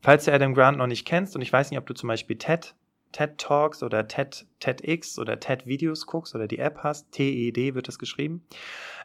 Falls 0.00 0.24
du 0.24 0.32
Adam 0.32 0.54
Grant 0.54 0.78
noch 0.78 0.86
nicht 0.86 1.06
kennst 1.06 1.34
und 1.36 1.42
ich 1.42 1.52
weiß 1.52 1.70
nicht, 1.70 1.78
ob 1.78 1.86
du 1.86 1.94
zum 1.94 2.08
Beispiel 2.08 2.36
TED, 2.36 2.74
TED 3.14 3.38
Talks 3.38 3.82
oder 3.82 4.06
TED, 4.06 4.46
TEDx 4.60 5.18
oder 5.18 5.40
TED 5.40 5.66
Videos 5.66 6.06
guckst 6.06 6.34
oder 6.34 6.46
die 6.46 6.58
App 6.58 6.78
hast, 6.82 7.10
TED 7.12 7.74
wird 7.74 7.88
das 7.88 7.98
geschrieben. 7.98 8.44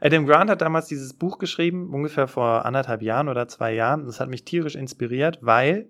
Adam 0.01 0.25
Grant 0.25 0.49
hat 0.49 0.61
damals 0.61 0.87
dieses 0.87 1.13
Buch 1.13 1.37
geschrieben, 1.37 1.93
ungefähr 1.93 2.27
vor 2.27 2.65
anderthalb 2.65 3.01
Jahren 3.01 3.29
oder 3.29 3.47
zwei 3.47 3.73
Jahren. 3.73 4.05
Das 4.05 4.19
hat 4.19 4.29
mich 4.29 4.43
tierisch 4.43 4.75
inspiriert, 4.75 5.39
weil 5.41 5.87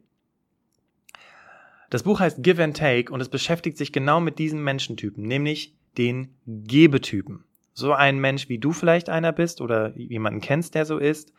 das 1.89 2.03
Buch 2.03 2.19
heißt 2.19 2.43
Give 2.43 2.63
and 2.63 2.77
Take 2.77 3.11
und 3.11 3.21
es 3.21 3.29
beschäftigt 3.29 3.77
sich 3.77 3.91
genau 3.91 4.19
mit 4.19 4.37
diesem 4.37 4.63
Menschentypen, 4.63 5.23
nämlich 5.23 5.75
den 5.97 6.35
Gebetypen 6.45 7.43
so 7.79 7.93
ein 7.93 8.19
Mensch, 8.19 8.49
wie 8.49 8.59
du 8.59 8.71
vielleicht 8.71 9.09
einer 9.09 9.31
bist 9.31 9.61
oder 9.61 9.95
jemanden 9.97 10.41
kennst, 10.41 10.75
der 10.75 10.85
so 10.85 10.97
ist. 10.99 11.33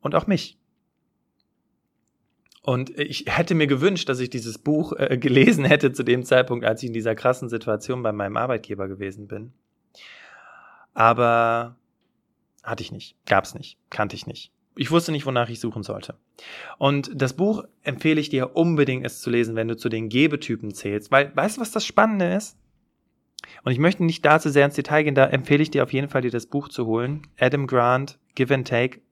und 0.00 0.14
auch 0.14 0.28
mich. 0.28 0.56
Und 2.66 2.98
ich 2.98 3.26
hätte 3.28 3.54
mir 3.54 3.68
gewünscht, 3.68 4.08
dass 4.08 4.18
ich 4.18 4.28
dieses 4.28 4.58
Buch 4.58 4.92
äh, 4.96 5.18
gelesen 5.18 5.64
hätte 5.64 5.92
zu 5.92 6.02
dem 6.02 6.24
Zeitpunkt, 6.24 6.64
als 6.64 6.82
ich 6.82 6.88
in 6.88 6.94
dieser 6.94 7.14
krassen 7.14 7.48
Situation 7.48 8.02
bei 8.02 8.10
meinem 8.10 8.36
Arbeitgeber 8.36 8.88
gewesen 8.88 9.28
bin. 9.28 9.52
Aber 10.92 11.76
hatte 12.64 12.82
ich 12.82 12.90
nicht, 12.90 13.14
gab's 13.24 13.54
nicht, 13.54 13.78
kannte 13.88 14.16
ich 14.16 14.26
nicht. 14.26 14.50
Ich 14.74 14.90
wusste 14.90 15.12
nicht, 15.12 15.26
wonach 15.26 15.48
ich 15.48 15.60
suchen 15.60 15.84
sollte. 15.84 16.16
Und 16.76 17.08
das 17.14 17.34
Buch 17.34 17.62
empfehle 17.84 18.20
ich 18.20 18.30
dir 18.30 18.56
unbedingt, 18.56 19.06
es 19.06 19.20
zu 19.20 19.30
lesen, 19.30 19.54
wenn 19.54 19.68
du 19.68 19.76
zu 19.76 19.88
den 19.88 20.08
Gebetypen 20.08 20.74
zählst. 20.74 21.12
Weil, 21.12 21.30
weißt 21.36 21.58
du, 21.58 21.60
was 21.60 21.70
das 21.70 21.86
Spannende 21.86 22.34
ist? 22.34 22.58
Und 23.62 23.70
ich 23.70 23.78
möchte 23.78 24.04
nicht 24.04 24.24
da 24.24 24.40
zu 24.40 24.50
sehr 24.50 24.64
ins 24.64 24.74
Detail 24.74 25.04
gehen, 25.04 25.14
da 25.14 25.26
empfehle 25.26 25.62
ich 25.62 25.70
dir 25.70 25.84
auf 25.84 25.92
jeden 25.92 26.08
Fall, 26.08 26.22
dir 26.22 26.32
das 26.32 26.46
Buch 26.46 26.68
zu 26.68 26.84
holen. 26.86 27.28
Adam 27.38 27.68
Grant, 27.68 28.18
Give 28.34 28.52
and 28.52 28.66
Take. 28.66 29.02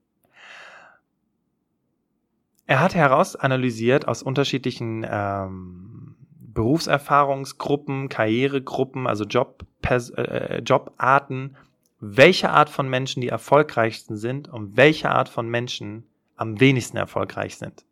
Er 2.66 2.80
hat 2.80 2.94
herausanalysiert 2.94 4.08
aus 4.08 4.22
unterschiedlichen 4.22 5.06
ähm, 5.08 6.16
Berufserfahrungsgruppen, 6.54 8.08
Karrieregruppen, 8.08 9.06
also 9.06 9.24
Job, 9.24 9.66
äh, 9.82 10.62
Jobarten, 10.62 11.56
welche 12.00 12.50
Art 12.50 12.70
von 12.70 12.88
Menschen 12.88 13.20
die 13.20 13.28
erfolgreichsten 13.28 14.16
sind 14.16 14.48
und 14.48 14.76
welche 14.76 15.10
Art 15.10 15.28
von 15.28 15.48
Menschen 15.48 16.04
am 16.36 16.60
wenigsten 16.60 16.96
erfolgreich 16.96 17.56
sind. 17.56 17.84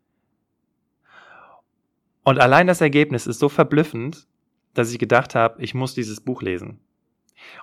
Und 2.23 2.39
allein 2.39 2.67
das 2.67 2.81
Ergebnis 2.81 3.27
ist 3.27 3.39
so 3.39 3.49
verblüffend, 3.49 4.27
dass 4.73 4.91
ich 4.91 4.99
gedacht 4.99 5.35
habe, 5.35 5.61
ich 5.61 5.73
muss 5.73 5.93
dieses 5.93 6.21
Buch 6.21 6.41
lesen. 6.41 6.79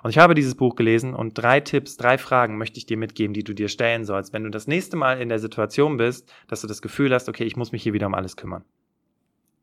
Und 0.03 0.11
ich 0.11 0.17
habe 0.17 0.35
dieses 0.35 0.55
Buch 0.55 0.75
gelesen 0.75 1.13
und 1.13 1.33
drei 1.33 1.59
Tipps, 1.59 1.97
drei 1.97 2.17
Fragen 2.17 2.57
möchte 2.57 2.77
ich 2.77 2.85
dir 2.85 2.97
mitgeben, 2.97 3.33
die 3.33 3.43
du 3.43 3.53
dir 3.53 3.67
stellen 3.67 4.05
sollst, 4.05 4.33
wenn 4.33 4.43
du 4.43 4.49
das 4.49 4.67
nächste 4.67 4.97
Mal 4.97 5.21
in 5.21 5.29
der 5.29 5.39
Situation 5.39 5.97
bist, 5.97 6.31
dass 6.47 6.61
du 6.61 6.67
das 6.67 6.81
Gefühl 6.81 7.13
hast, 7.13 7.29
okay, 7.29 7.45
ich 7.45 7.55
muss 7.55 7.71
mich 7.71 7.83
hier 7.83 7.93
wieder 7.93 8.07
um 8.07 8.15
alles 8.15 8.35
kümmern. 8.35 8.63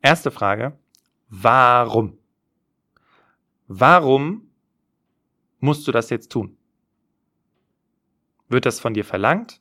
Erste 0.03 0.31
Frage, 0.31 0.79
warum? 1.29 2.19
Warum 3.67 4.51
musst 5.61 5.87
du 5.87 5.93
das 5.93 6.11
jetzt 6.11 6.31
tun? 6.31 6.57
Wird 8.49 8.65
das 8.65 8.81
von 8.81 8.95
dir 8.95 9.05
verlangt? 9.05 9.61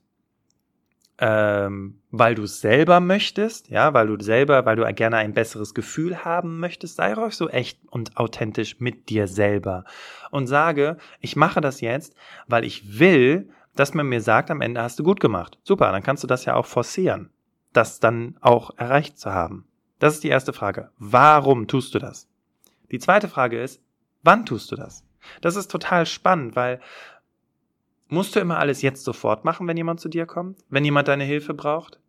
Ähm, 1.18 2.00
weil 2.10 2.34
du 2.34 2.46
selber 2.46 3.00
möchtest, 3.00 3.68
ja, 3.68 3.92
weil 3.92 4.06
du 4.06 4.22
selber, 4.22 4.64
weil 4.64 4.76
du 4.76 4.94
gerne 4.94 5.16
ein 5.16 5.34
besseres 5.34 5.74
Gefühl 5.74 6.24
haben 6.24 6.60
möchtest, 6.60 6.96
sei 6.96 7.12
ruhig 7.12 7.34
so 7.34 7.48
echt 7.48 7.80
und 7.90 8.16
authentisch 8.16 8.78
mit 8.78 9.08
dir 9.08 9.26
selber 9.26 9.84
und 10.30 10.46
sage, 10.46 10.96
ich 11.20 11.34
mache 11.34 11.60
das 11.60 11.80
jetzt, 11.80 12.14
weil 12.46 12.64
ich 12.64 12.98
will, 12.98 13.50
dass 13.74 13.94
man 13.94 14.06
mir 14.06 14.20
sagt, 14.20 14.50
am 14.50 14.60
Ende 14.60 14.82
hast 14.82 14.98
du 14.98 15.02
gut 15.02 15.20
gemacht. 15.20 15.58
Super, 15.64 15.90
dann 15.90 16.02
kannst 16.02 16.22
du 16.22 16.28
das 16.28 16.44
ja 16.44 16.54
auch 16.54 16.66
forcieren, 16.66 17.30
das 17.72 18.00
dann 18.00 18.36
auch 18.40 18.70
erreicht 18.76 19.18
zu 19.18 19.32
haben. 19.32 19.66
Das 19.98 20.14
ist 20.14 20.24
die 20.24 20.28
erste 20.28 20.52
Frage. 20.52 20.90
Warum 20.98 21.66
tust 21.66 21.94
du 21.94 21.98
das? 21.98 22.28
Die 22.92 23.00
zweite 23.00 23.28
Frage 23.28 23.60
ist, 23.60 23.82
wann 24.22 24.46
tust 24.46 24.70
du 24.70 24.76
das? 24.76 25.04
Das 25.40 25.56
ist 25.56 25.70
total 25.70 26.06
spannend, 26.06 26.54
weil 26.54 26.80
Musst 28.08 28.34
du 28.34 28.40
immer 28.40 28.58
alles 28.58 28.82
jetzt 28.82 29.04
sofort 29.04 29.44
machen, 29.44 29.66
wenn 29.66 29.76
jemand 29.76 30.00
zu 30.00 30.08
dir 30.08 30.26
kommt? 30.26 30.58
Wenn 30.70 30.84
jemand 30.84 31.08
deine 31.08 31.24
Hilfe 31.24 31.54
braucht? 31.54 32.00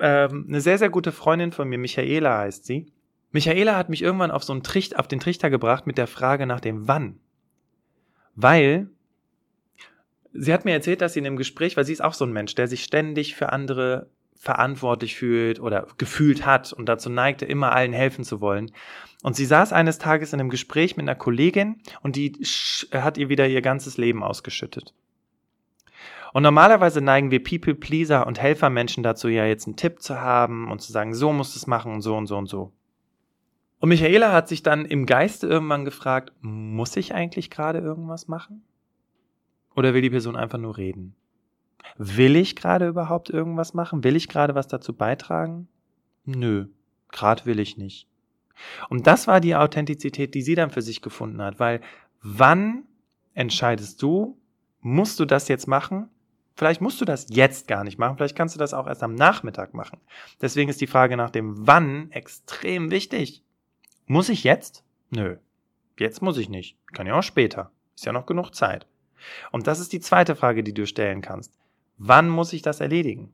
Ähm, 0.00 0.46
eine 0.48 0.60
sehr, 0.60 0.78
sehr 0.78 0.90
gute 0.90 1.12
Freundin 1.12 1.52
von 1.52 1.68
mir, 1.68 1.78
Michaela 1.78 2.38
heißt 2.38 2.64
sie. 2.64 2.92
Michaela 3.30 3.76
hat 3.76 3.88
mich 3.88 4.02
irgendwann 4.02 4.30
auf 4.30 4.44
so 4.44 4.52
einen 4.52 4.62
Trichter, 4.62 4.98
auf 4.98 5.08
den 5.08 5.20
Trichter 5.20 5.50
gebracht 5.50 5.86
mit 5.86 5.98
der 5.98 6.06
Frage 6.06 6.46
nach 6.46 6.60
dem 6.60 6.88
Wann. 6.88 7.20
Weil 8.34 8.88
sie 10.32 10.52
hat 10.52 10.64
mir 10.64 10.72
erzählt, 10.72 11.00
dass 11.00 11.14
sie 11.14 11.18
in 11.18 11.26
einem 11.26 11.36
Gespräch, 11.36 11.76
weil 11.76 11.84
sie 11.84 11.92
ist 11.92 12.04
auch 12.04 12.14
so 12.14 12.24
ein 12.24 12.32
Mensch, 12.32 12.54
der 12.54 12.68
sich 12.68 12.84
ständig 12.84 13.34
für 13.34 13.52
andere 13.52 14.08
verantwortlich 14.36 15.16
fühlt 15.16 15.58
oder 15.58 15.88
gefühlt 15.98 16.46
hat 16.46 16.72
und 16.72 16.86
dazu 16.88 17.10
neigte, 17.10 17.44
immer 17.44 17.72
allen 17.72 17.92
helfen 17.92 18.24
zu 18.24 18.40
wollen. 18.40 18.70
Und 19.22 19.34
sie 19.34 19.44
saß 19.44 19.72
eines 19.72 19.98
Tages 19.98 20.32
in 20.32 20.38
einem 20.38 20.48
Gespräch 20.48 20.96
mit 20.96 21.04
einer 21.04 21.16
Kollegin 21.16 21.82
und 22.02 22.14
die 22.14 22.32
hat 22.92 23.18
ihr 23.18 23.28
wieder 23.28 23.48
ihr 23.48 23.62
ganzes 23.62 23.96
Leben 23.96 24.22
ausgeschüttet. 24.22 24.94
Und 26.32 26.42
normalerweise 26.42 27.00
neigen 27.00 27.30
wir 27.30 27.42
People-Pleaser 27.42 28.26
und 28.26 28.40
Helfermenschen 28.40 29.02
dazu, 29.02 29.28
ja 29.28 29.46
jetzt 29.46 29.66
einen 29.66 29.76
Tipp 29.76 30.02
zu 30.02 30.20
haben 30.20 30.70
und 30.70 30.80
zu 30.80 30.92
sagen, 30.92 31.14
so 31.14 31.32
musst 31.32 31.54
du 31.54 31.58
es 31.58 31.66
machen 31.66 31.92
und 31.92 32.02
so 32.02 32.16
und 32.16 32.26
so 32.26 32.36
und 32.36 32.46
so. 32.46 32.72
Und 33.80 33.90
Michaela 33.90 34.32
hat 34.32 34.48
sich 34.48 34.62
dann 34.62 34.84
im 34.84 35.06
Geiste 35.06 35.46
irgendwann 35.46 35.84
gefragt, 35.84 36.32
muss 36.40 36.96
ich 36.96 37.14
eigentlich 37.14 37.50
gerade 37.50 37.78
irgendwas 37.78 38.28
machen? 38.28 38.64
Oder 39.76 39.94
will 39.94 40.02
die 40.02 40.10
Person 40.10 40.36
einfach 40.36 40.58
nur 40.58 40.76
reden? 40.76 41.14
Will 41.96 42.36
ich 42.36 42.56
gerade 42.56 42.88
überhaupt 42.88 43.30
irgendwas 43.30 43.74
machen? 43.74 44.02
Will 44.02 44.16
ich 44.16 44.28
gerade 44.28 44.54
was 44.54 44.66
dazu 44.66 44.92
beitragen? 44.92 45.68
Nö, 46.24 46.66
gerade 47.10 47.46
will 47.46 47.60
ich 47.60 47.78
nicht. 47.78 48.08
Und 48.88 49.06
das 49.06 49.28
war 49.28 49.40
die 49.40 49.54
Authentizität, 49.54 50.34
die 50.34 50.42
sie 50.42 50.56
dann 50.56 50.70
für 50.70 50.82
sich 50.82 51.00
gefunden 51.00 51.40
hat, 51.40 51.60
weil 51.60 51.80
wann 52.20 52.82
entscheidest 53.34 54.02
du, 54.02 54.36
musst 54.80 55.20
du 55.20 55.24
das 55.24 55.46
jetzt 55.46 55.68
machen 55.68 56.08
Vielleicht 56.58 56.80
musst 56.80 57.00
du 57.00 57.04
das 57.04 57.28
jetzt 57.30 57.68
gar 57.68 57.84
nicht 57.84 58.00
machen, 58.00 58.16
vielleicht 58.16 58.36
kannst 58.36 58.56
du 58.56 58.58
das 58.58 58.74
auch 58.74 58.88
erst 58.88 59.04
am 59.04 59.14
Nachmittag 59.14 59.74
machen. 59.74 60.00
Deswegen 60.42 60.68
ist 60.68 60.80
die 60.80 60.88
Frage 60.88 61.16
nach 61.16 61.30
dem 61.30 61.68
Wann 61.68 62.10
extrem 62.10 62.90
wichtig. 62.90 63.44
Muss 64.06 64.28
ich 64.28 64.42
jetzt? 64.42 64.82
Nö. 65.10 65.36
Jetzt 66.00 66.20
muss 66.20 66.36
ich 66.36 66.48
nicht. 66.48 66.76
Kann 66.92 67.06
ja 67.06 67.16
auch 67.16 67.22
später. 67.22 67.70
Ist 67.94 68.06
ja 68.06 68.12
noch 68.12 68.26
genug 68.26 68.56
Zeit. 68.56 68.88
Und 69.52 69.68
das 69.68 69.78
ist 69.78 69.92
die 69.92 70.00
zweite 70.00 70.34
Frage, 70.34 70.64
die 70.64 70.74
du 70.74 70.84
stellen 70.84 71.20
kannst. 71.20 71.56
Wann 71.96 72.28
muss 72.28 72.52
ich 72.52 72.62
das 72.62 72.80
erledigen? 72.80 73.32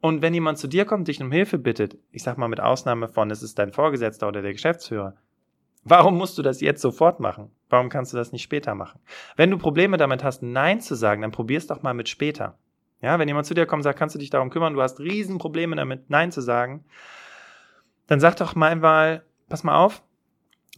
Und 0.00 0.22
wenn 0.22 0.32
jemand 0.32 0.58
zu 0.58 0.68
dir 0.68 0.84
kommt, 0.84 1.08
dich 1.08 1.20
um 1.20 1.32
Hilfe 1.32 1.58
bittet, 1.58 1.98
ich 2.12 2.22
sag 2.22 2.38
mal 2.38 2.46
mit 2.46 2.60
Ausnahme 2.60 3.08
von, 3.08 3.32
es 3.32 3.42
ist 3.42 3.58
dein 3.58 3.72
Vorgesetzter 3.72 4.28
oder 4.28 4.42
der 4.42 4.52
Geschäftsführer, 4.52 5.16
Warum 5.82 6.18
musst 6.18 6.36
du 6.38 6.42
das 6.42 6.60
jetzt 6.60 6.82
sofort 6.82 7.20
machen? 7.20 7.50
Warum 7.70 7.88
kannst 7.88 8.12
du 8.12 8.16
das 8.16 8.32
nicht 8.32 8.42
später 8.42 8.74
machen? 8.74 9.00
Wenn 9.36 9.50
du 9.50 9.58
Probleme 9.58 9.96
damit 9.96 10.22
hast, 10.22 10.42
Nein 10.42 10.80
zu 10.80 10.94
sagen, 10.94 11.22
dann 11.22 11.30
probier's 11.30 11.66
doch 11.66 11.82
mal 11.82 11.94
mit 11.94 12.08
später. 12.08 12.58
Ja, 13.00 13.18
wenn 13.18 13.28
jemand 13.28 13.46
zu 13.46 13.54
dir 13.54 13.64
kommt 13.64 13.80
und 13.80 13.84
sagt, 13.84 13.98
kannst 13.98 14.14
du 14.14 14.18
dich 14.18 14.30
darum 14.30 14.50
kümmern, 14.50 14.74
du 14.74 14.82
hast 14.82 15.00
Riesenprobleme 15.00 15.76
damit, 15.76 16.10
Nein 16.10 16.32
zu 16.32 16.42
sagen, 16.42 16.84
dann 18.08 18.20
sag 18.20 18.36
doch 18.36 18.54
mal 18.54 18.70
einmal, 18.70 19.22
pass 19.48 19.64
mal 19.64 19.76
auf, 19.76 20.02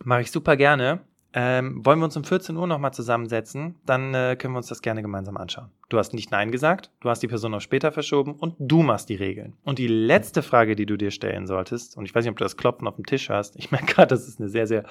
mache 0.05 0.21
ich 0.21 0.31
super 0.31 0.57
gerne, 0.57 1.01
ähm, 1.35 1.85
wollen 1.85 1.99
wir 1.99 2.05
uns 2.05 2.17
um 2.17 2.25
14 2.25 2.57
Uhr 2.57 2.67
nochmal 2.67 2.93
zusammensetzen? 2.93 3.77
Dann 3.87 4.15
äh, 4.15 4.37
können 4.37 4.55
wir 4.55 4.59
uns 4.59 4.69
das 4.69 4.83
gerne 4.83 5.03
gemeinsam 5.03 5.37
anschauen. 5.37 5.71
Du 5.93 5.99
hast 5.99 6.15
nicht 6.15 6.31
Nein 6.31 6.51
gesagt, 6.51 6.91
du 7.01 7.11
hast 7.11 7.23
die 7.23 7.29
Person 7.29 7.53
auf 7.53 7.61
später 7.61 7.93
verschoben 7.93 8.33
und 8.33 8.55
du 8.59 8.83
machst 8.83 9.11
die 9.11 9.15
Regeln. 9.15 9.59
Und 9.63 9.79
die 9.79 9.89
letzte 9.89 10.43
Frage, 10.43 10.75
die 10.75 10.87
du 10.87 10.97
dir 10.97 11.11
stellen 11.11 11.47
solltest, 11.47 11.99
und 11.99 12.07
ich 12.07 12.15
weiß 12.15 12.25
nicht, 12.25 12.31
ob 12.31 12.39
du 12.39 12.45
das 12.45 12.57
Klopfen 12.57 12.89
auf 12.89 12.97
dem 12.97 13.05
Tisch 13.05 13.29
hast, 13.29 13.57
ich 13.57 13.71
merke 13.73 13.93
gerade, 13.93 14.09
das 14.09 14.27
ist 14.27 14.41
eine 14.41 14.49
sehr, 14.49 14.67
sehr 14.67 14.85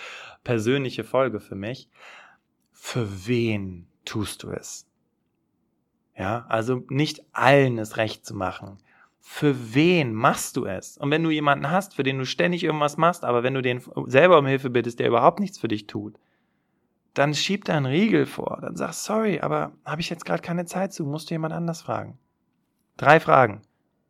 persönliche 0.44 1.04
Folge 1.04 1.40
für 1.40 1.56
mich. 1.56 1.90
Für 2.72 3.28
wen 3.28 3.88
tust 4.06 4.44
du 4.44 4.52
es? 4.52 4.88
Ja, 6.16 6.46
also 6.50 6.84
nicht 6.90 7.24
allen 7.32 7.80
es 7.80 7.98
recht 7.98 8.24
zu 8.24 8.36
machen. 8.36 8.78
Für 9.20 9.74
wen 9.74 10.14
machst 10.14 10.56
du 10.56 10.66
es? 10.68 11.00
Und 11.00 11.10
wenn 11.10 11.24
du 11.24 11.32
jemanden 11.32 11.72
hast, 11.72 11.96
für 11.96 12.04
den 12.04 12.20
du 12.20 12.26
ständig 12.28 12.64
irgendwas 12.64 12.98
machst, 12.98 13.26
aber 13.26 13.42
wenn 13.42 13.56
du 13.56 13.64
den 13.64 13.82
selber 14.06 14.38
um 14.38 14.46
Hilfe 14.46 14.70
bittest, 14.70 15.00
der 15.00 15.08
überhaupt 15.08 15.40
nichts 15.40 15.58
für 15.58 15.68
dich 15.68 15.88
tut, 15.88 16.20
dann 17.14 17.34
schieb 17.34 17.66
da 17.66 17.76
einen 17.76 17.86
Riegel 17.86 18.26
vor. 18.26 18.60
Dann 18.62 18.76
sag, 18.76 18.94
sorry, 18.94 19.40
aber 19.42 19.74
habe 19.86 20.02
ich 20.02 20.10
jetzt 20.10 20.26
gerade 20.26 20.42
keine 20.42 20.66
Zeit 20.66 20.94
zu, 20.94 21.06
musst 21.06 21.30
du 21.30 21.34
jemand 21.34 21.54
anders 21.54 21.82
fragen. 21.82 22.18
Drei 22.98 23.20
Fragen. 23.20 23.62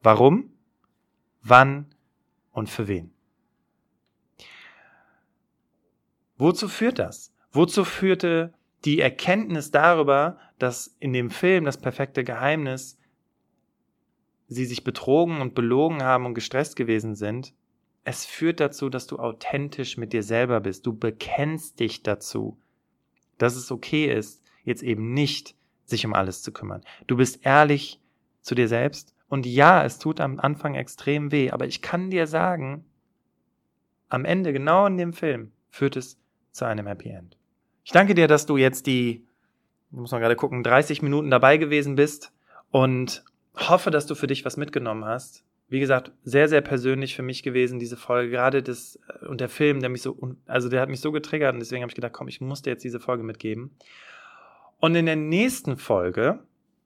Warum? 0.04 0.52
Wann? 1.42 1.88
Und 2.52 2.70
für 2.70 2.88
wen? 2.88 3.14
Wozu 6.38 6.68
führt 6.68 7.00
das? 7.00 7.34
Wozu 7.52 7.86
führte 7.86 8.54
die 8.84 9.00
Erkenntnis 9.00 9.72
darüber, 9.72 10.38
dass 10.60 10.88
in 11.00 11.14
dem 11.14 11.30
Film 11.30 11.66
das 11.66 11.78
perfekte 11.78 12.24
Geheimnis 12.24 13.00
sie 14.48 14.66
sich 14.66 14.84
betrogen 14.84 15.40
und 15.40 15.56
belogen 15.56 16.04
haben 16.04 16.26
und 16.26 16.34
gestresst 16.34 16.76
gewesen 16.76 17.16
sind? 17.16 17.54
Es 18.04 18.26
führt 18.26 18.60
dazu, 18.60 18.90
dass 18.90 19.08
du 19.08 19.20
authentisch 19.20 19.98
mit 19.98 20.14
dir 20.14 20.24
selber 20.24 20.60
bist. 20.60 20.86
Du 20.86 20.98
bekennst 20.98 21.80
dich 21.80 22.04
dazu 22.04 22.61
dass 23.42 23.56
es 23.56 23.72
okay 23.72 24.06
ist, 24.06 24.44
jetzt 24.64 24.84
eben 24.84 25.14
nicht 25.14 25.56
sich 25.86 26.06
um 26.06 26.14
alles 26.14 26.42
zu 26.42 26.52
kümmern. 26.52 26.82
Du 27.08 27.18
bist 27.18 27.46
ehrlich 27.46 28.00
zu 28.42 28.56
dir 28.56 28.68
selbst 28.68 29.16
und 29.28 29.46
ja, 29.46 29.84
es 29.84 30.00
tut 30.00 30.20
am 30.20 30.40
Anfang 30.40 30.76
extrem 30.76 31.32
weh, 31.32 31.52
aber 31.52 31.66
ich 31.66 31.82
kann 31.82 32.10
dir 32.10 32.28
sagen, 32.28 32.86
am 34.10 34.26
Ende, 34.26 34.54
genau 34.54 34.86
in 34.86 34.98
dem 34.98 35.14
Film, 35.14 35.52
führt 35.70 35.96
es 35.96 36.20
zu 36.52 36.66
einem 36.66 36.88
Happy 36.88 37.10
End. 37.10 37.38
Ich 37.84 37.92
danke 37.92 38.14
dir, 38.14 38.28
dass 38.28 38.46
du 38.46 38.58
jetzt 38.58 38.88
die, 38.88 39.26
muss 39.90 40.12
man 40.12 40.22
gerade 40.22 40.36
gucken, 40.36 40.64
30 40.64 41.02
Minuten 41.02 41.30
dabei 41.30 41.58
gewesen 41.58 41.96
bist 41.96 42.34
und 42.70 43.24
hoffe, 43.56 43.90
dass 43.90 44.06
du 44.06 44.16
für 44.16 44.28
dich 44.28 44.46
was 44.46 44.58
mitgenommen 44.58 45.06
hast 45.06 45.44
wie 45.72 45.80
gesagt, 45.80 46.12
sehr, 46.24 46.50
sehr 46.50 46.60
persönlich 46.60 47.16
für 47.16 47.22
mich 47.22 47.44
gewesen, 47.44 47.80
diese 47.80 47.96
Folge. 47.96 48.30
Gerade 48.30 48.62
das 48.62 49.00
äh, 49.08 49.26
und 49.26 49.40
der 49.40 49.48
Film, 49.48 49.80
der 49.80 49.90
mich 49.90 50.02
so, 50.02 50.36
also 50.46 50.68
der 50.68 50.82
hat 50.82 50.90
mich 50.90 51.00
so 51.00 51.14
getriggert 51.14 51.54
und 51.54 51.62
deswegen 51.62 51.82
habe 51.82 51.90
ich 51.90 51.96
gedacht, 51.96 52.12
komm, 52.12 52.28
ich 52.28 52.42
muss 52.42 52.62
dir 52.62 52.72
jetzt 52.72 52.84
diese 52.84 53.00
Folge 53.00 53.24
mitgeben. 53.24 53.72
Und 54.80 54.96
in 54.96 55.06
der 55.06 55.16
nächsten 55.16 55.78
Folge 55.78 56.40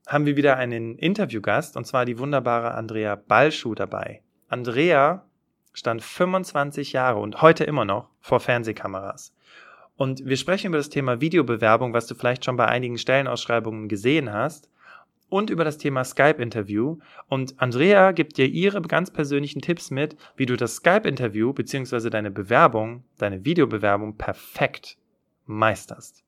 haben 0.06 0.28
wir 0.28 0.38
wieder 0.38 0.58
einen 0.58 1.00
Interviewgast 1.00 1.78
und 1.78 1.88
zwar 1.88 2.06
die 2.06 2.20
wunderbare 2.20 2.76
Andrea 2.76 3.16
Ballschuh 3.16 3.74
dabei. 3.74 4.22
Andrea 4.50 5.26
stand 5.74 6.04
25 6.04 6.94
Jahre 6.94 7.20
und 7.20 7.42
heute 7.42 7.64
immer 7.64 7.86
noch 7.86 8.12
vor 8.20 8.40
Fernsehkameras. 8.40 9.34
Und 9.98 10.26
wir 10.26 10.38
sprechen 10.38 10.68
über 10.68 10.78
das 10.78 10.90
Thema 10.90 11.22
Videobewerbung, 11.22 11.94
was 11.94 12.06
du 12.06 12.14
vielleicht 12.14 12.46
schon 12.46 12.56
bei 12.56 12.68
einigen 12.68 13.00
Stellenausschreibungen 13.00 13.88
gesehen 13.88 14.32
hast, 14.32 14.70
und 15.36 15.50
über 15.50 15.66
das 15.66 15.78
Thema 15.78 16.06
Skype-Interview. 16.06 16.98
Und 17.28 17.56
Andrea 17.58 18.14
gibt 18.14 18.38
dir 18.38 18.48
ihre 18.48 18.82
ganz 18.82 19.12
persönlichen 19.12 19.62
Tipps 19.62 19.92
mit, 19.92 20.16
wie 20.38 20.46
du 20.46 20.56
das 20.56 20.78
Skype-Interview 20.78 21.52
bzw. 21.52 22.10
deine 22.10 22.32
Bewerbung, 22.32 23.04
deine 23.18 23.44
Videobewerbung 23.44 24.16
perfekt 24.16 24.98
meisterst. 25.46 26.24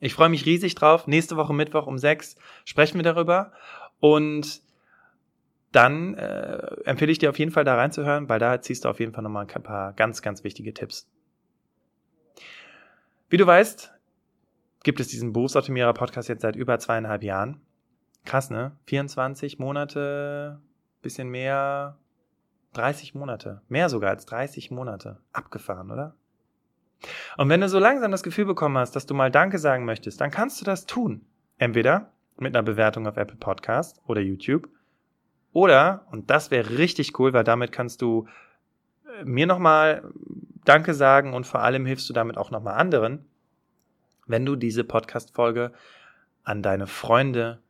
Ich 0.00 0.14
freue 0.14 0.28
mich 0.28 0.44
riesig 0.44 0.74
drauf. 0.74 1.06
Nächste 1.06 1.36
Woche 1.36 1.54
Mittwoch 1.54 1.86
um 1.86 1.98
sechs 1.98 2.34
sprechen 2.64 2.98
wir 2.98 3.04
darüber. 3.04 3.52
Und 4.00 4.60
dann 5.70 6.14
äh, 6.14 6.82
empfehle 6.86 7.12
ich 7.12 7.18
dir 7.18 7.30
auf 7.30 7.38
jeden 7.38 7.52
Fall 7.52 7.64
da 7.64 7.76
reinzuhören, 7.76 8.28
weil 8.28 8.40
da 8.40 8.60
ziehst 8.60 8.84
du 8.84 8.88
auf 8.88 8.98
jeden 8.98 9.12
Fall 9.12 9.22
nochmal 9.22 9.46
ein 9.46 9.62
paar 9.62 9.92
ganz, 9.92 10.20
ganz 10.20 10.42
wichtige 10.42 10.74
Tipps. 10.74 11.08
Wie 13.28 13.36
du 13.36 13.46
weißt, 13.46 13.92
gibt 14.82 14.98
es 14.98 15.06
diesen 15.06 15.32
Berufsoptimierer 15.32 15.94
Podcast 15.94 16.28
jetzt 16.28 16.42
seit 16.42 16.56
über 16.56 16.76
zweieinhalb 16.80 17.22
Jahren. 17.22 17.60
Krass, 18.24 18.50
ne? 18.50 18.72
24 18.86 19.58
Monate, 19.58 20.60
bisschen 21.02 21.28
mehr, 21.28 21.96
30 22.74 23.14
Monate. 23.14 23.62
Mehr 23.68 23.88
sogar 23.88 24.10
als 24.10 24.26
30 24.26 24.70
Monate. 24.70 25.18
Abgefahren, 25.32 25.90
oder? 25.90 26.14
Und 27.36 27.48
wenn 27.48 27.60
du 27.60 27.68
so 27.68 27.78
langsam 27.78 28.10
das 28.10 28.22
Gefühl 28.22 28.44
bekommen 28.44 28.76
hast, 28.76 28.94
dass 28.94 29.06
du 29.06 29.14
mal 29.14 29.30
Danke 29.30 29.58
sagen 29.58 29.84
möchtest, 29.84 30.20
dann 30.20 30.30
kannst 30.30 30.60
du 30.60 30.64
das 30.64 30.86
tun. 30.86 31.24
Entweder 31.58 32.12
mit 32.36 32.54
einer 32.54 32.62
Bewertung 32.62 33.06
auf 33.06 33.16
Apple 33.16 33.36
Podcast 33.36 34.00
oder 34.06 34.20
YouTube. 34.20 34.68
Oder, 35.52 36.06
und 36.10 36.30
das 36.30 36.50
wäre 36.50 36.78
richtig 36.78 37.18
cool, 37.18 37.32
weil 37.32 37.44
damit 37.44 37.72
kannst 37.72 38.02
du 38.02 38.28
äh, 39.20 39.24
mir 39.24 39.46
nochmal 39.46 40.04
Danke 40.64 40.94
sagen 40.94 41.34
und 41.34 41.46
vor 41.46 41.62
allem 41.62 41.86
hilfst 41.86 42.08
du 42.08 42.12
damit 42.12 42.36
auch 42.36 42.50
nochmal 42.50 42.74
anderen, 42.74 43.26
wenn 44.26 44.46
du 44.46 44.54
diese 44.54 44.84
Podcast-Folge 44.84 45.72
an 46.44 46.62
deine 46.62 46.86
Freunde 46.86 47.60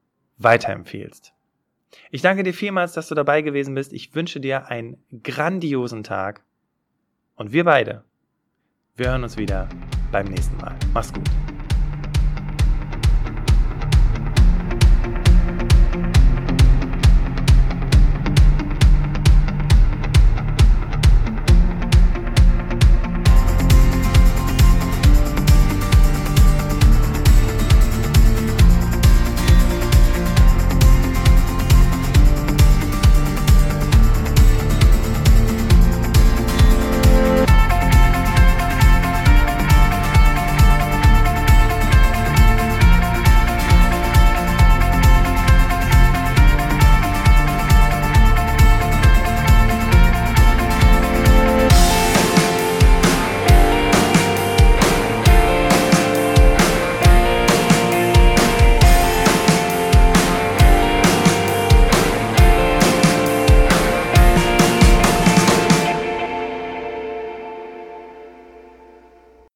weiterempfehlst. 0.43 1.33
Ich 2.11 2.23
danke 2.23 2.43
dir 2.43 2.55
vielmals, 2.55 2.93
dass 2.93 3.09
du 3.09 3.15
dabei 3.15 3.43
gewesen 3.43 3.75
bist. 3.75 3.93
Ich 3.93 4.15
wünsche 4.15 4.41
dir 4.41 4.69
einen 4.69 5.03
grandiosen 5.23 6.03
Tag. 6.03 6.43
Und 7.35 7.53
wir 7.53 7.65
beide, 7.65 8.05
wir 8.97 9.09
hören 9.09 9.23
uns 9.23 9.37
wieder 9.37 9.69
beim 10.13 10.27
nächsten 10.27 10.57
Mal. 10.59 10.77
Mach's 10.93 11.13
gut. 11.13 11.29